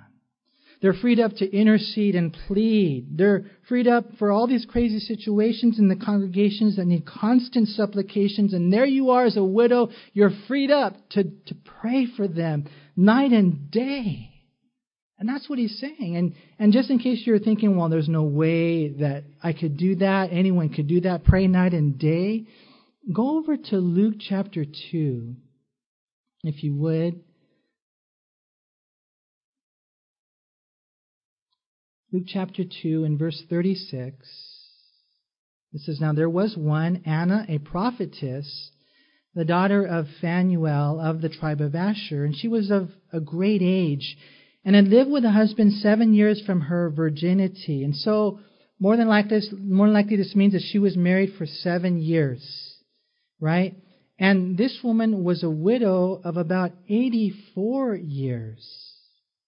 [0.86, 3.18] They're freed up to intercede and plead.
[3.18, 8.54] They're freed up for all these crazy situations in the congregations that need constant supplications.
[8.54, 9.88] And there you are as a widow.
[10.12, 14.30] You're freed up to, to pray for them night and day.
[15.18, 16.14] And that's what he's saying.
[16.16, 19.96] And, and just in case you're thinking, well, there's no way that I could do
[19.96, 22.46] that, anyone could do that, pray night and day,
[23.12, 25.34] go over to Luke chapter 2,
[26.44, 27.24] if you would.
[32.16, 34.16] Luke chapter 2 and verse 36.
[35.74, 38.70] It says, Now there was one, Anna, a prophetess,
[39.34, 43.60] the daughter of Phanuel of the tribe of Asher, and she was of a great
[43.62, 44.16] age,
[44.64, 47.84] and had lived with a husband seven years from her virginity.
[47.84, 48.40] And so,
[48.80, 52.40] more than likely, more likely this means that she was married for seven years,
[53.42, 53.76] right?
[54.18, 58.85] And this woman was a widow of about 84 years.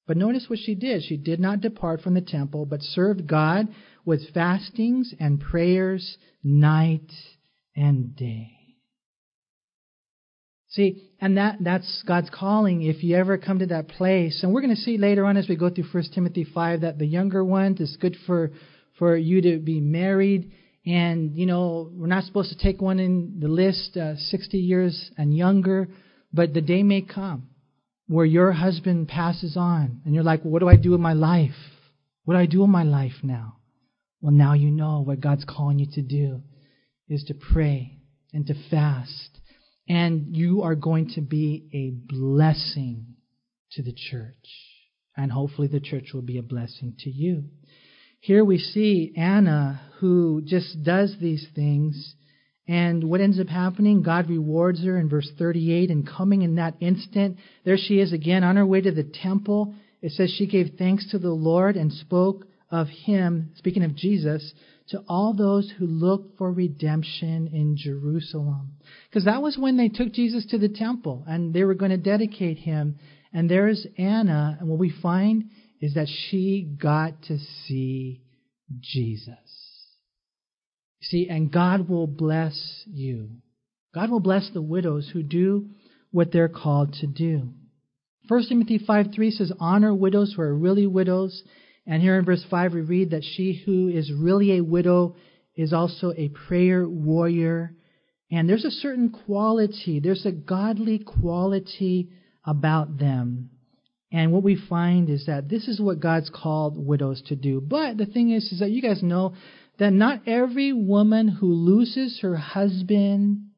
[0.08, 1.02] But notice what she did.
[1.02, 3.68] She did not depart from the temple, but served God
[4.06, 7.12] with fastings and prayers night
[7.76, 8.52] and day.
[10.70, 14.42] See, and that, that's God's calling if you ever come to that place.
[14.42, 16.98] And we're going to see later on as we go through 1 Timothy 5 that
[16.98, 18.52] the younger ones, it's good for,
[18.98, 20.52] for you to be married.
[20.86, 25.10] And, you know, we're not supposed to take one in the list uh, 60 years
[25.18, 25.88] and younger,
[26.32, 27.48] but the day may come
[28.08, 31.12] where your husband passes on and you're like, well, what do I do with my
[31.12, 31.50] life?
[32.24, 33.58] What do I do with my life now?
[34.20, 36.42] Well, now you know what God's calling you to do
[37.08, 37.98] is to pray
[38.32, 39.38] and to fast.
[39.88, 43.14] And you are going to be a blessing
[43.72, 44.34] to the church.
[45.16, 47.44] And hopefully the church will be a blessing to you.
[48.20, 52.14] Here we see Anna who just does these things
[52.68, 54.02] and what ends up happening?
[54.02, 58.44] God rewards her in verse 38, and coming in that instant, there she is again
[58.44, 59.74] on her way to the temple.
[60.02, 64.52] It says she gave thanks to the Lord and spoke of him, speaking of Jesus,
[64.90, 68.72] to all those who looked for redemption in Jerusalem.
[69.08, 71.96] Because that was when they took Jesus to the temple and they were going to
[71.96, 72.98] dedicate him.
[73.32, 75.50] And there's Anna, and what we find
[75.80, 78.22] is that she got to see
[78.80, 79.67] Jesus.
[81.02, 83.30] See, and God will bless you.
[83.94, 85.70] God will bless the widows who do
[86.10, 87.48] what they're called to do.
[88.28, 91.42] 1 Timothy 5 3 says, Honor widows who are really widows.
[91.86, 95.16] And here in verse 5, we read that she who is really a widow
[95.56, 97.74] is also a prayer warrior.
[98.30, 102.10] And there's a certain quality, there's a godly quality
[102.44, 103.50] about them.
[104.10, 107.60] And what we find is that this is what God's called widows to do.
[107.60, 109.34] But the thing is, is that you guys know
[109.78, 113.50] that not every woman who loses her husband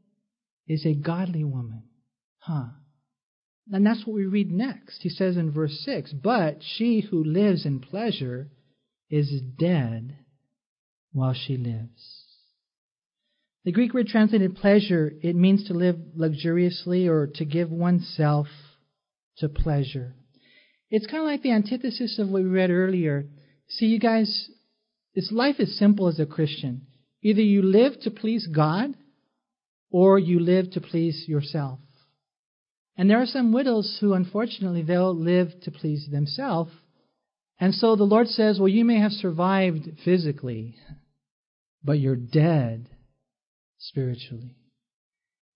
[0.66, 1.84] is a godly woman.
[2.38, 2.66] Huh.
[3.72, 5.02] And that's what we read next.
[5.02, 8.50] He says in verse 6 But she who lives in pleasure
[9.08, 10.16] is dead
[11.12, 12.24] while she lives.
[13.64, 18.46] The Greek word translated pleasure, it means to live luxuriously or to give oneself
[19.38, 20.14] to pleasure.
[20.90, 23.26] It's kind of like the antithesis of what we read earlier.
[23.68, 24.48] See, you guys,
[25.14, 26.86] this life is simple as a Christian.
[27.22, 28.94] Either you live to please God
[29.90, 31.80] or you live to please yourself.
[32.96, 36.72] And there are some widows who, unfortunately, they'll live to please themselves.
[37.58, 40.76] And so the Lord says, well, you may have survived physically,
[41.82, 42.88] but you're dead
[43.78, 44.56] spiritually.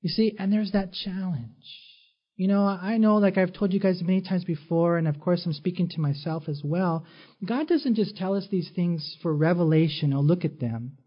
[0.00, 1.93] You see, and there's that challenge.
[2.36, 5.46] You know, I know, like I've told you guys many times before, and of course
[5.46, 7.06] I'm speaking to myself as well.
[7.44, 10.98] God doesn't just tell us these things for revelation or look at them.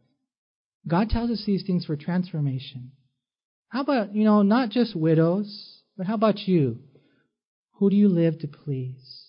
[0.88, 2.92] God tells us these things for transformation.
[3.68, 6.80] How about, you know, not just widows, but how about you?
[7.74, 9.26] Who do you live to please?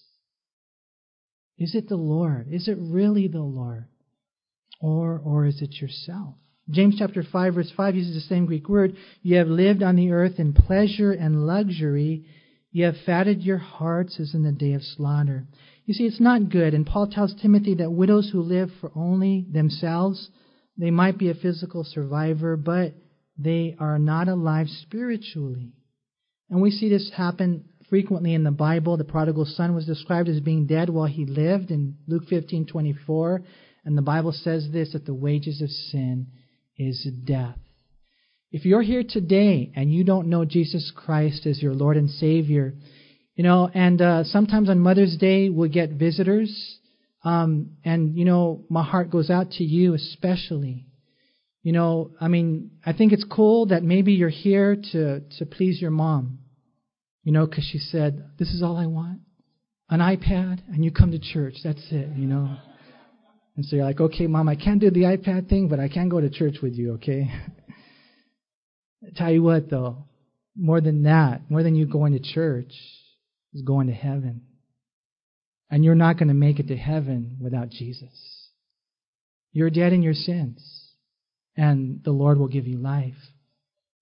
[1.58, 2.46] Is it the Lord?
[2.52, 3.86] Is it really the Lord?
[4.80, 6.36] Or, or is it yourself?
[6.70, 8.94] James chapter 5 verse 5 uses the same Greek word.
[9.22, 12.26] You have lived on the earth in pleasure and luxury.
[12.72, 15.46] You have fatted your hearts as in the day of slaughter.
[15.86, 16.74] You see, it's not good.
[16.74, 20.28] And Paul tells Timothy that widows who live for only themselves,
[20.76, 22.92] they might be a physical survivor, but
[23.38, 25.72] they are not alive spiritually.
[26.50, 28.98] And we see this happen frequently in the Bible.
[28.98, 33.42] The prodigal son was described as being dead while he lived in Luke 15:24,
[33.86, 36.26] and the Bible says this that the wages of sin
[36.78, 37.58] is death.
[38.50, 42.74] If you're here today and you don't know Jesus Christ as your Lord and Savior,
[43.34, 46.78] you know, and uh, sometimes on Mother's Day we'll get visitors,
[47.24, 50.86] um, and you know, my heart goes out to you especially.
[51.62, 55.80] You know, I mean, I think it's cool that maybe you're here to to please
[55.82, 56.38] your mom.
[57.24, 59.20] You know, because she said, "This is all I want,
[59.90, 61.56] an iPad, and you come to church.
[61.62, 62.56] That's it." You know.
[63.58, 66.08] And so you're like, okay, mom, I can't do the iPad thing, but I can
[66.08, 67.28] go to church with you, okay?
[69.16, 70.04] tell you what, though,
[70.54, 72.72] more than that, more than you going to church,
[73.52, 74.42] is going to heaven.
[75.70, 78.48] And you're not going to make it to heaven without Jesus.
[79.50, 80.92] You're dead in your sins,
[81.56, 83.18] and the Lord will give you life.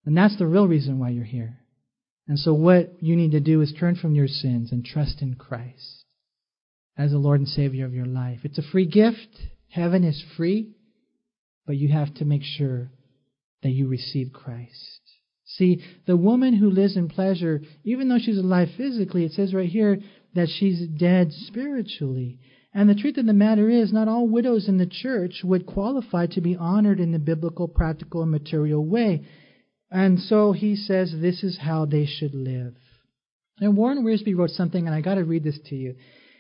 [0.05, 1.61] And that's the real reason why you're here.
[2.29, 5.37] And so, what you need to do is turn from your sins and trust in
[5.37, 6.05] Christ
[6.99, 8.41] as the Lord and Savior of your life.
[8.43, 9.29] It's a free gift.
[9.69, 10.71] Heaven is free,
[11.67, 12.91] but you have to make sure
[13.63, 15.01] that you receive Christ.
[15.45, 19.69] See, the woman who lives in pleasure, even though she's alive physically, it says right
[19.69, 19.99] here
[20.35, 22.39] that she's dead spiritually.
[22.75, 26.27] And the truth of the matter is, not all widows in the church would qualify
[26.27, 29.25] to be honored in the biblical, practical, and material way.
[29.91, 32.75] And so he says this is how they should live.
[33.61, 35.95] And Warren Wiersbe wrote something, and I got to read this to you.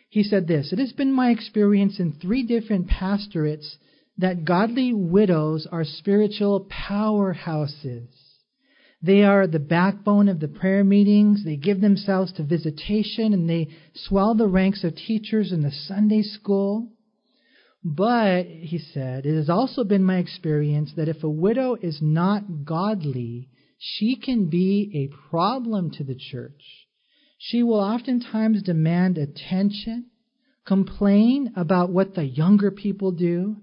[0.08, 3.76] He said this It has been my experience in three different pastorates
[4.18, 8.08] that godly widows are spiritual powerhouses.
[9.02, 11.44] They are the backbone of the prayer meetings.
[11.44, 16.22] They give themselves to visitation and they swell the ranks of teachers in the Sunday
[16.22, 16.92] school.
[17.84, 22.64] But, he said, it has also been my experience that if a widow is not
[22.64, 26.85] godly, she can be a problem to the church.
[27.38, 30.06] She will oftentimes demand attention,
[30.66, 33.56] complain about what the younger people do,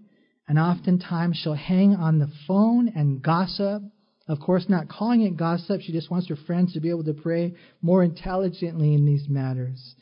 [0.47, 3.83] and oftentimes she'll hang on the phone and gossip.
[4.27, 7.13] Of course, not calling it gossip, she just wants her friends to be able to
[7.13, 9.95] pray more intelligently in these matters.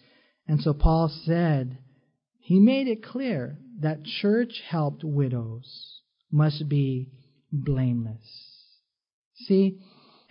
[0.48, 1.78] And so Paul said,
[2.40, 7.10] he made it clear that church helped widows must be
[7.52, 8.22] blameless.
[9.36, 9.80] See,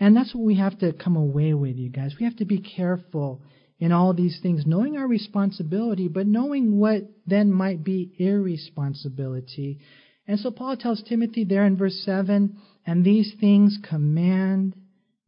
[0.00, 2.14] and that's what we have to come away with, you guys.
[2.18, 3.42] We have to be careful
[3.78, 9.78] in all these things, knowing our responsibility, but knowing what then might be irresponsibility.
[10.26, 14.74] And so Paul tells Timothy there in verse 7 and these things command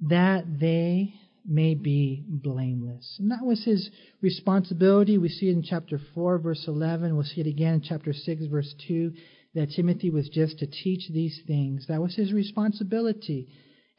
[0.00, 1.14] that they
[1.46, 3.16] may be blameless.
[3.18, 5.18] And that was his responsibility.
[5.18, 7.14] We see it in chapter 4, verse 11.
[7.14, 9.12] We'll see it again in chapter 6, verse 2,
[9.54, 11.86] that Timothy was just to teach these things.
[11.88, 13.48] That was his responsibility.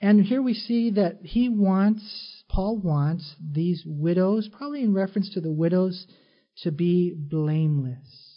[0.01, 5.41] And here we see that he wants, Paul wants these widows, probably in reference to
[5.41, 6.05] the widows,
[6.63, 8.33] to be blameless.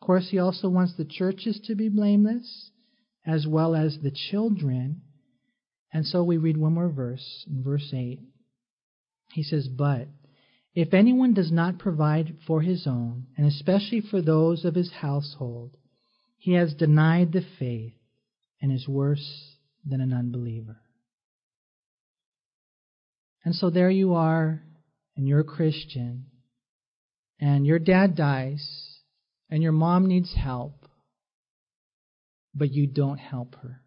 [0.00, 2.70] Of course, he also wants the churches to be blameless,
[3.26, 5.02] as well as the children.
[5.92, 8.18] And so we read one more verse, in verse 8.
[9.32, 10.08] He says, But
[10.74, 15.76] If anyone does not provide for his own, and especially for those of his household,
[16.38, 17.92] he has denied the faith
[18.60, 20.80] and is worse than an unbeliever.
[23.44, 24.62] And so there you are,
[25.16, 26.26] and you're a Christian,
[27.40, 28.64] and your dad dies,
[29.50, 30.86] and your mom needs help,
[32.54, 33.82] but you don't help her.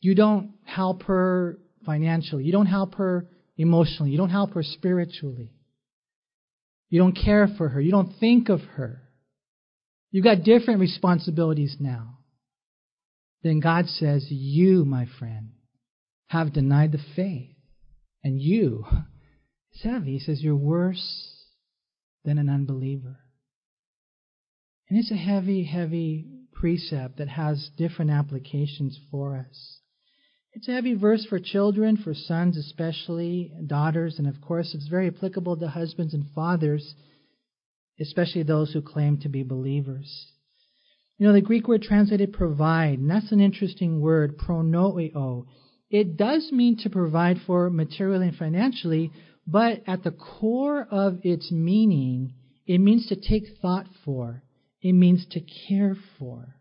[0.00, 2.44] You don't help her financially.
[2.44, 4.10] You don't help her emotionally.
[4.10, 5.52] You don't help her spiritually.
[6.90, 7.80] You don't care for her.
[7.80, 9.02] You don't think of her.
[10.10, 12.18] You've got different responsibilities now.
[13.42, 15.50] Then God says, You, my friend,
[16.28, 17.53] have denied the faith.
[18.24, 18.84] And you,
[19.72, 20.14] it's heavy.
[20.14, 21.30] He says, You're worse
[22.24, 23.18] than an unbeliever.
[24.88, 29.78] And it's a heavy, heavy precept that has different applications for us.
[30.52, 35.08] It's a heavy verse for children, for sons especially, daughters, and of course it's very
[35.08, 36.94] applicable to husbands and fathers,
[38.00, 40.32] especially those who claim to be believers.
[41.18, 45.46] You know, the Greek word translated provide, and that's an interesting word, pronoeo.
[45.94, 49.12] It does mean to provide for materially and financially,
[49.46, 52.34] but at the core of its meaning,
[52.66, 54.42] it means to take thought for.
[54.82, 56.56] It means to care for.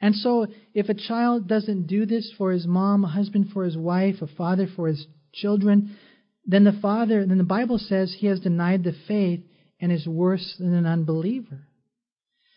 [0.00, 3.76] And so, if a child doesn't do this for his mom, a husband for his
[3.76, 5.96] wife, a father for his children,
[6.44, 9.44] then the father, then the Bible says he has denied the faith
[9.80, 11.68] and is worse than an unbeliever.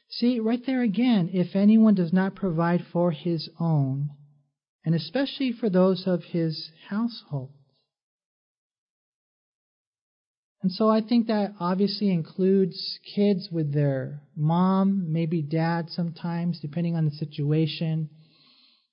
[0.10, 4.10] See, right there again, if anyone does not provide for his own,
[4.86, 7.52] and especially for those of his household,
[10.64, 16.96] and so I think that obviously includes kids with their mom, maybe dad sometimes, depending
[16.96, 18.10] on the situation.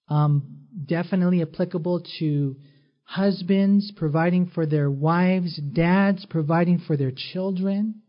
[0.08, 2.56] Um, definitely applicable to
[3.04, 8.02] husbands providing for their wives, dads providing for their children.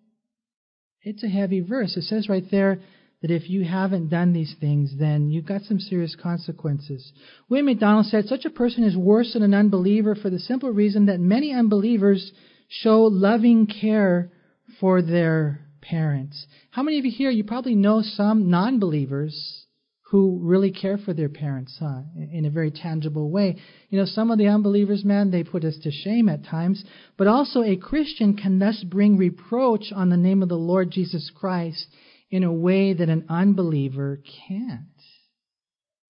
[1.02, 1.98] It's a heavy verse.
[1.98, 2.80] It says right there
[3.22, 7.12] that if you haven't done these things, then you've got some serious consequences.
[7.50, 11.08] William MacDonald said, Such a person is worse than an unbeliever for the simple reason
[11.08, 12.32] that many unbelievers
[12.70, 14.32] show loving care
[14.80, 16.46] for their parents.
[16.72, 19.66] How many of you here, you probably know some non believers
[20.12, 22.02] who really care for their parents, huh?
[22.32, 23.58] In a very tangible way.
[23.90, 26.84] You know, some of the unbelievers, man, they put us to shame at times,
[27.18, 31.30] but also a Christian can thus bring reproach on the name of the Lord Jesus
[31.36, 31.86] Christ
[32.32, 34.84] in a way that an unbeliever can't.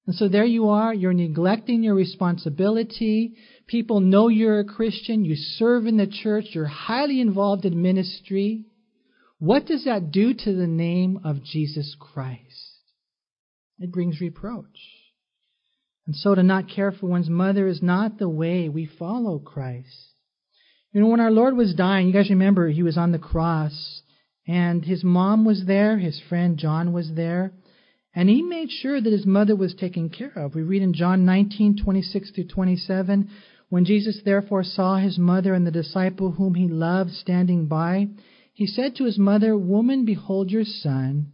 [0.05, 3.35] And so there you are, you're neglecting your responsibility.
[3.67, 8.65] People know you're a Christian, you serve in the church, you're highly involved in ministry.
[9.37, 12.79] What does that do to the name of Jesus Christ?
[13.77, 14.79] It brings reproach.
[16.07, 20.09] And so to not care for one's mother is not the way we follow Christ.
[20.91, 24.01] You know, when our Lord was dying, you guys remember he was on the cross,
[24.49, 27.53] and his mom was there, his friend John was there.
[28.15, 30.55] And he made sure that his mother was taken care of.
[30.55, 33.29] We read in John 19, 26 through 27,
[33.69, 38.07] when Jesus therefore saw his mother and the disciple whom he loved standing by,
[38.51, 41.27] he said to his mother, Woman, behold your son.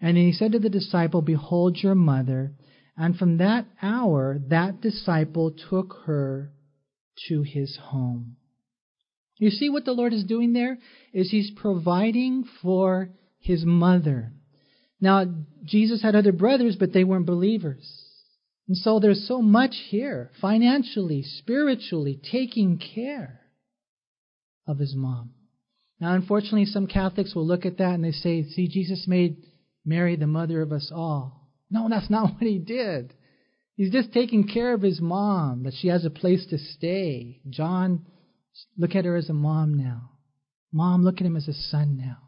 [0.00, 2.54] And he said to the disciple, Behold your mother.
[2.96, 6.54] And from that hour, that disciple took her
[7.28, 8.36] to his home.
[9.42, 10.78] You see what the Lord is doing there?
[11.12, 14.32] Is he's providing for his mother.
[15.00, 15.24] Now,
[15.64, 17.84] Jesus had other brothers, but they weren't believers.
[18.68, 23.40] And so there's so much here, financially, spiritually, taking care
[24.68, 25.30] of his mom.
[25.98, 29.42] Now, unfortunately, some Catholics will look at that and they say, see, Jesus made
[29.84, 31.50] Mary the mother of us all.
[31.68, 33.12] No, that's not what he did.
[33.74, 37.40] He's just taking care of his mom, that she has a place to stay.
[37.50, 38.06] John,
[38.76, 40.10] look at her as a mom now.
[40.72, 42.18] Mom, look at him as a son now.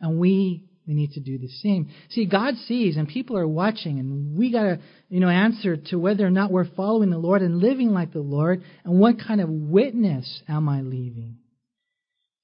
[0.00, 1.90] And we we need to do the same.
[2.10, 5.98] See, God sees and people are watching and we got to, you know, answer to
[5.98, 9.40] whether or not we're following the Lord and living like the Lord and what kind
[9.40, 11.38] of witness am I leaving.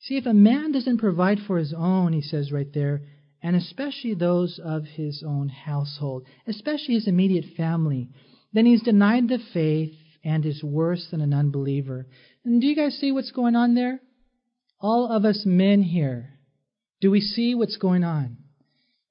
[0.03, 3.03] See, if a man doesn't provide for his own, he says right there,
[3.43, 8.09] and especially those of his own household, especially his immediate family,
[8.53, 9.95] then he's denied the faith
[10.25, 12.07] and is worse than an unbeliever.
[12.49, 14.01] And do you guys see what's going on there?
[14.81, 16.31] All of us men here,
[16.99, 18.39] do we see what's going on?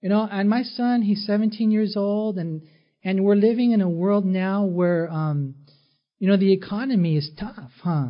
[0.02, 2.64] You know, and my son, he's 17 years old, and
[3.04, 5.54] and we're living in a world now where, um,
[6.18, 8.08] you know, the economy is tough, huh?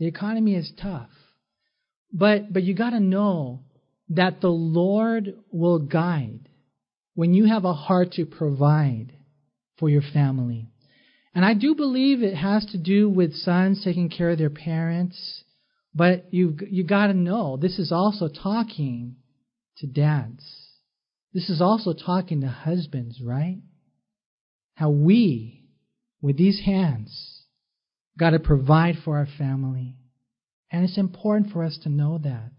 [0.00, 1.10] The economy is tough,
[2.12, 3.60] but but you got to know
[4.08, 6.48] that the Lord will guide
[7.14, 9.12] when you have a heart to provide
[9.78, 10.73] for your family.
[11.34, 15.44] And I do believe it has to do with sons taking care of their parents
[15.94, 19.16] But you you got to know this is also talking
[19.78, 20.44] to dads.
[21.32, 23.60] This is also talking to husbands, right?
[24.74, 25.62] How we,
[26.20, 27.42] with these hands,
[28.18, 29.96] got to provide for our family.
[30.70, 32.52] And it's important for us to know that.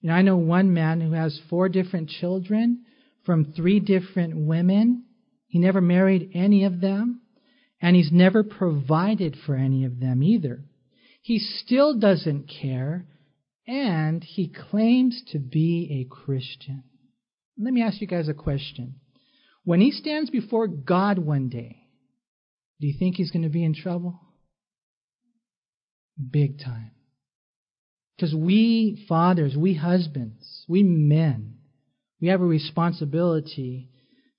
[0.00, 2.84] You know, I know one man who has four different children
[3.24, 5.04] from three different women.
[5.46, 7.20] He never married any of them,
[7.80, 10.64] and he's never provided for any of them either.
[11.22, 13.06] He still doesn't care,
[13.66, 16.84] and he claims to be a Christian.
[17.58, 18.96] Let me ask you guys a question.
[19.64, 21.82] When he stands before God one day,
[22.80, 24.20] do you think he's going to be in trouble?
[26.30, 26.92] Big time.
[28.16, 31.56] Because we fathers, we husbands, we men,
[32.20, 33.90] we have a responsibility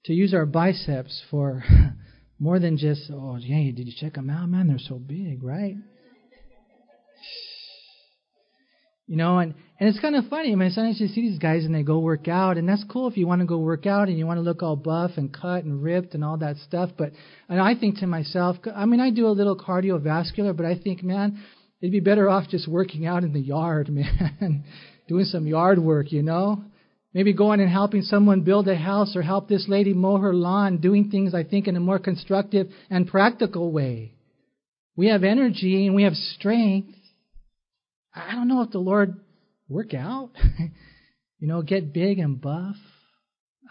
[0.05, 1.63] to use our biceps for
[2.39, 4.67] more than just, oh, hey, did you check them out, man?
[4.67, 5.75] They're so big, right?
[9.07, 10.51] You know, and, and it's kind of funny.
[10.51, 13.07] I mean, sometimes you see these guys and they go work out, and that's cool
[13.07, 15.33] if you want to go work out and you want to look all buff and
[15.33, 16.89] cut and ripped and all that stuff.
[16.97, 17.13] But
[17.47, 21.03] and I think to myself, I mean, I do a little cardiovascular, but I think,
[21.03, 21.41] man,
[21.81, 23.87] it'd be better off just working out in the yard,
[24.41, 24.65] man,
[25.07, 26.63] doing some yard work, you know.
[27.17, 30.77] Maybe going and helping someone build a house or help this lady mow her lawn,
[30.77, 34.13] doing things, I think, in a more constructive and practical way.
[34.95, 36.93] We have energy and we have strength
[38.17, 39.15] I don't know if the Lord
[39.69, 40.31] work out,
[41.39, 42.75] you know, get big and buff.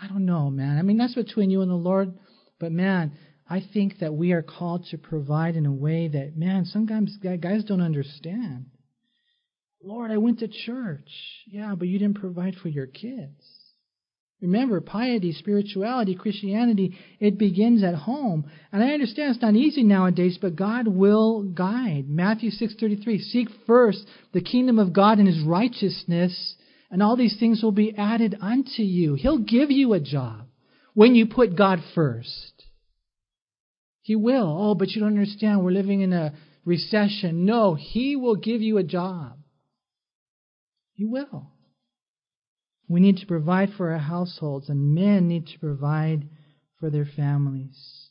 [0.00, 0.78] I don't know, man.
[0.78, 2.14] I mean, that's between you and the Lord.
[2.60, 3.12] But man,
[3.48, 7.64] I think that we are called to provide in a way that, man, sometimes guys
[7.64, 8.66] don't understand.
[9.86, 11.08] Lord, I went to church.
[11.46, 13.40] Yeah, but you didn't provide for your kids.
[14.40, 18.50] Remember, piety, spirituality, Christianity, it begins at home.
[18.72, 22.08] And I understand it's not easy nowadays, but God will guide.
[22.08, 26.56] Matthew 6:33, seek first the kingdom of God and his righteousness,
[26.90, 29.14] and all these things will be added unto you.
[29.14, 30.48] He'll give you a job
[30.94, 32.64] when you put God first.
[34.02, 34.56] He will.
[34.58, 35.64] Oh, but you don't understand.
[35.64, 36.34] We're living in a
[36.64, 37.44] recession.
[37.44, 39.38] No, he will give you a job.
[40.96, 41.52] He will.
[42.88, 46.28] We need to provide for our households, and men need to provide
[46.80, 48.10] for their families.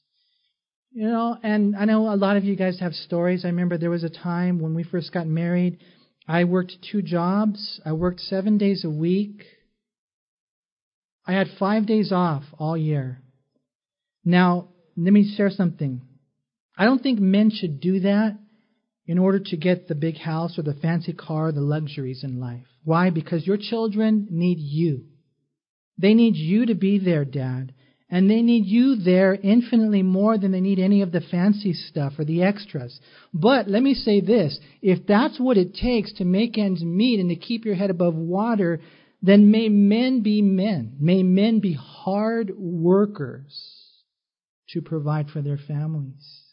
[0.92, 3.44] You know, and I know a lot of you guys have stories.
[3.44, 5.80] I remember there was a time when we first got married,
[6.28, 7.80] I worked two jobs.
[7.86, 9.44] I worked seven days a week.
[11.28, 13.22] I had five days off all year.
[14.24, 16.02] Now, let me share something.
[16.78, 18.38] I don't think men should do that
[19.08, 22.66] in order to get the big house or the fancy car, the luxuries in life.
[22.84, 23.10] Why?
[23.10, 25.06] Because your children need you.
[25.98, 27.74] They need you to be there, Dad.
[28.10, 32.14] And they need you there infinitely more than they need any of the fancy stuff
[32.20, 33.00] or the extras.
[33.34, 37.30] But let me say this if that's what it takes to make ends meet and
[37.30, 38.80] to keep your head above water,
[39.22, 40.98] then may men be men.
[41.00, 43.60] May men be hard workers
[44.70, 46.45] to provide for their families.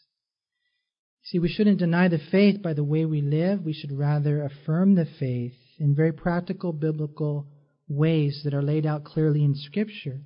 [1.23, 3.63] See, we shouldn't deny the faith by the way we live.
[3.63, 7.47] We should rather affirm the faith in very practical biblical
[7.87, 10.21] ways that are laid out clearly in Scripture.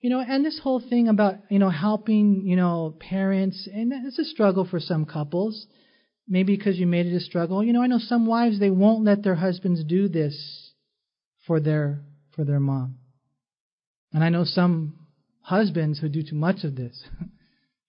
[0.00, 4.18] You know, and this whole thing about, you know, helping, you know, parents, and it's
[4.18, 5.66] a struggle for some couples.
[6.26, 7.62] Maybe because you made it a struggle.
[7.62, 10.72] You know, I know some wives, they won't let their husbands do this
[11.46, 12.00] for their,
[12.34, 12.96] for their mom.
[14.12, 14.94] And I know some
[15.40, 17.02] husbands who do too much of this.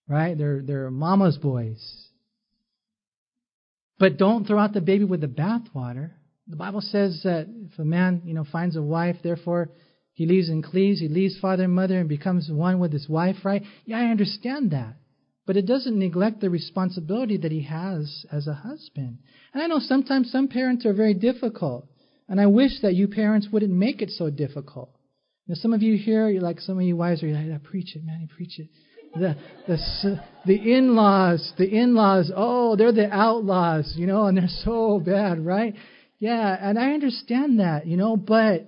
[0.07, 0.37] right?
[0.37, 2.05] They're, they're mama's boys.
[3.97, 6.11] But don't throw out the baby with the bathwater.
[6.47, 9.69] The Bible says that if a man, you know, finds a wife, therefore
[10.13, 13.37] he leaves and cleaves, he leaves father and mother and becomes one with his wife,
[13.43, 13.63] right?
[13.85, 14.95] Yeah, I understand that.
[15.47, 19.19] But it doesn't neglect the responsibility that he has as a husband.
[19.53, 21.87] And I know sometimes some parents are very difficult.
[22.27, 24.89] And I wish that you parents wouldn't make it so difficult.
[25.47, 27.95] Now, some of you here, you're like some of you wives are like, I preach
[27.95, 28.67] it, man, I preach it
[29.16, 29.36] the
[29.68, 35.43] the the in-laws, the in-laws, oh, they're the outlaws, you know, and they're so bad,
[35.43, 35.74] right?
[36.20, 38.68] Yeah, and I understand that, you know, but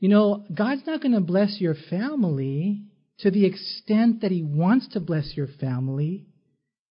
[0.00, 2.82] you know, God's not going to bless your family
[3.18, 6.26] to the extent that he wants to bless your family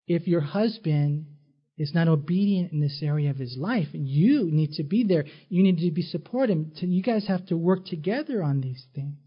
[0.07, 1.25] if your husband
[1.77, 3.87] is not obedient in this area of his life.
[3.91, 5.25] You need to be there.
[5.49, 6.57] You need to be supportive.
[6.75, 9.17] You guys have to work together on these things.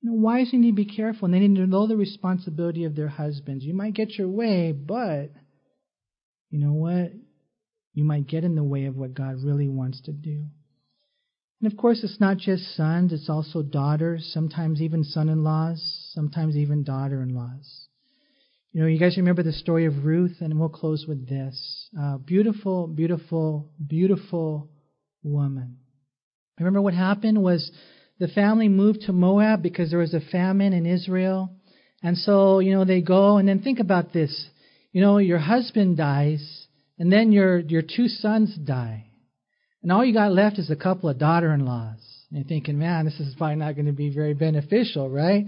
[0.00, 2.94] You know, wives need to be careful and they need to know the responsibility of
[2.94, 3.64] their husbands.
[3.64, 5.32] You might get your way, but
[6.50, 7.12] you know what?
[7.94, 10.46] You might get in the way of what God really wants to do.
[11.60, 15.82] And of course, it's not just sons, it's also daughters, sometimes even son in laws,
[16.14, 17.88] sometimes even daughter in laws.
[18.72, 21.88] You know, you guys remember the story of Ruth, and we'll close with this.
[21.98, 24.70] Uh, beautiful, beautiful, beautiful
[25.24, 25.78] woman.
[26.58, 27.72] Remember what happened was
[28.18, 31.50] the family moved to Moab because there was a famine in Israel.
[32.02, 34.48] And so, you know, they go and then think about this.
[34.92, 36.66] You know, your husband dies
[36.98, 39.04] and then your your two sons die.
[39.82, 42.00] And all you got left is a couple of daughter-in-laws.
[42.30, 45.46] And you're thinking, man, this is probably not going to be very beneficial, right?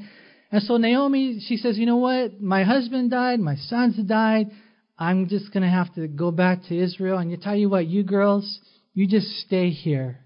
[0.52, 2.40] And so Naomi, she says, you know what?
[2.40, 4.50] My husband died, my sons died.
[4.98, 7.18] I'm just going to have to go back to Israel.
[7.18, 8.60] And you tell you what, you girls,
[8.94, 10.20] you just stay here.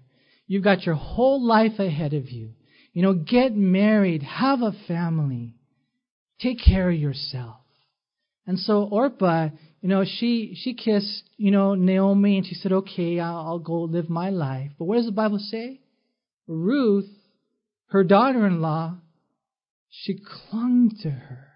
[0.47, 2.51] You've got your whole life ahead of you.
[2.93, 5.55] You know, get married, have a family,
[6.39, 7.57] take care of yourself.
[8.47, 9.49] And so Orpah,
[9.81, 13.81] you know, she she kissed, you know, Naomi and she said, "Okay, I'll, I'll go
[13.81, 15.81] live my life." But what does the Bible say?
[16.47, 17.09] Ruth,
[17.87, 18.97] her daughter-in-law,
[19.89, 20.19] she
[20.49, 21.47] clung to her.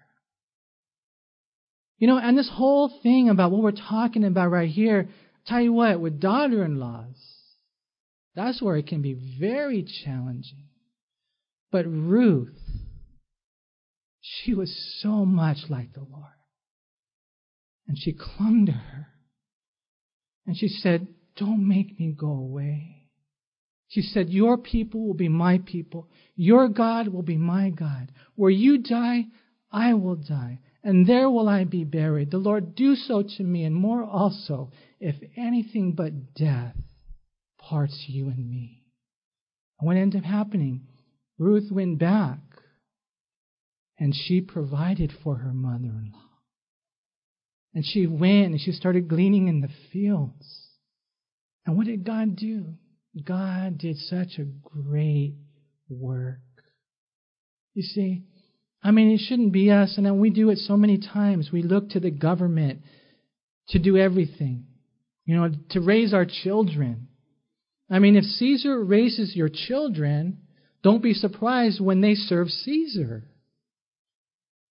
[1.98, 5.08] You know, and this whole thing about what we're talking about right here,
[5.46, 7.16] tell you what, with daughter-in-laws,
[8.34, 10.68] that's where it can be very challenging.
[11.72, 12.58] But Ruth,
[14.20, 16.32] she was so much like the Lord.
[17.86, 19.08] And she clung to her.
[20.46, 23.08] And she said, Don't make me go away.
[23.88, 26.08] She said, Your people will be my people.
[26.36, 28.12] Your God will be my God.
[28.36, 29.26] Where you die,
[29.72, 30.60] I will die.
[30.82, 32.30] And there will I be buried.
[32.30, 34.70] The Lord do so to me, and more also,
[35.00, 36.76] if anything but death
[37.68, 38.82] parts you and me.
[39.78, 40.86] And what ended up happening?
[41.38, 42.38] Ruth went back
[43.98, 46.18] and she provided for her mother in law.
[47.74, 50.68] And she went and she started gleaning in the fields.
[51.64, 52.74] And what did God do?
[53.24, 55.34] God did such a great
[55.88, 56.38] work.
[57.74, 58.24] You see,
[58.82, 61.50] I mean, it shouldn't be us, and we do it so many times.
[61.52, 62.80] We look to the government
[63.68, 64.66] to do everything,
[65.26, 67.08] you know, to raise our children.
[67.90, 70.38] I mean, if Caesar raises your children,
[70.82, 73.24] don't be surprised when they serve Caesar.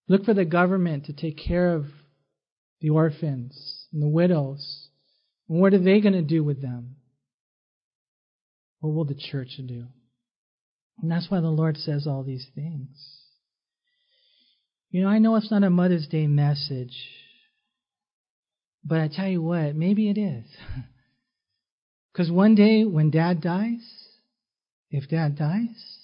[0.07, 1.85] Look for the government to take care of
[2.79, 4.87] the orphans and the widows.
[5.49, 6.95] And what are they going to do with them?
[8.79, 9.85] What will the church do?
[11.01, 12.87] And that's why the Lord says all these things.
[14.91, 16.95] You know, I know it's not a Mother's Day message,
[18.83, 20.45] but I tell you what, maybe it is.
[22.11, 24.09] Because one day when dad dies,
[24.89, 25.97] if dad dies,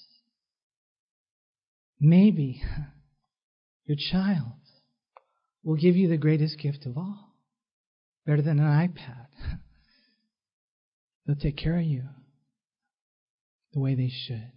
[2.00, 2.62] maybe
[3.86, 4.54] your child
[5.64, 7.34] will give you the greatest gift of all.
[8.26, 9.28] Better than an iPad.
[11.26, 12.04] They'll take care of you
[13.74, 14.52] the way they should.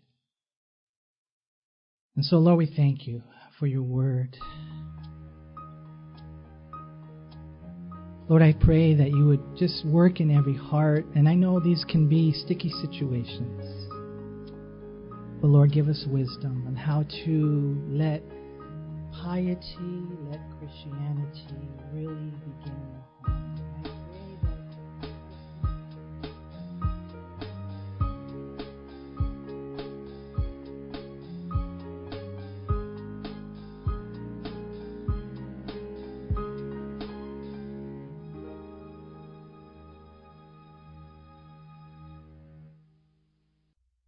[2.14, 3.22] And so, Lord, we thank you
[3.58, 4.36] for your word.
[8.28, 11.06] Lord, I pray that you would just work in every heart.
[11.14, 13.88] And I know these can be sticky situations.
[15.40, 18.22] But Lord, give us wisdom on how to let
[19.22, 22.98] piety, let Christianity really begin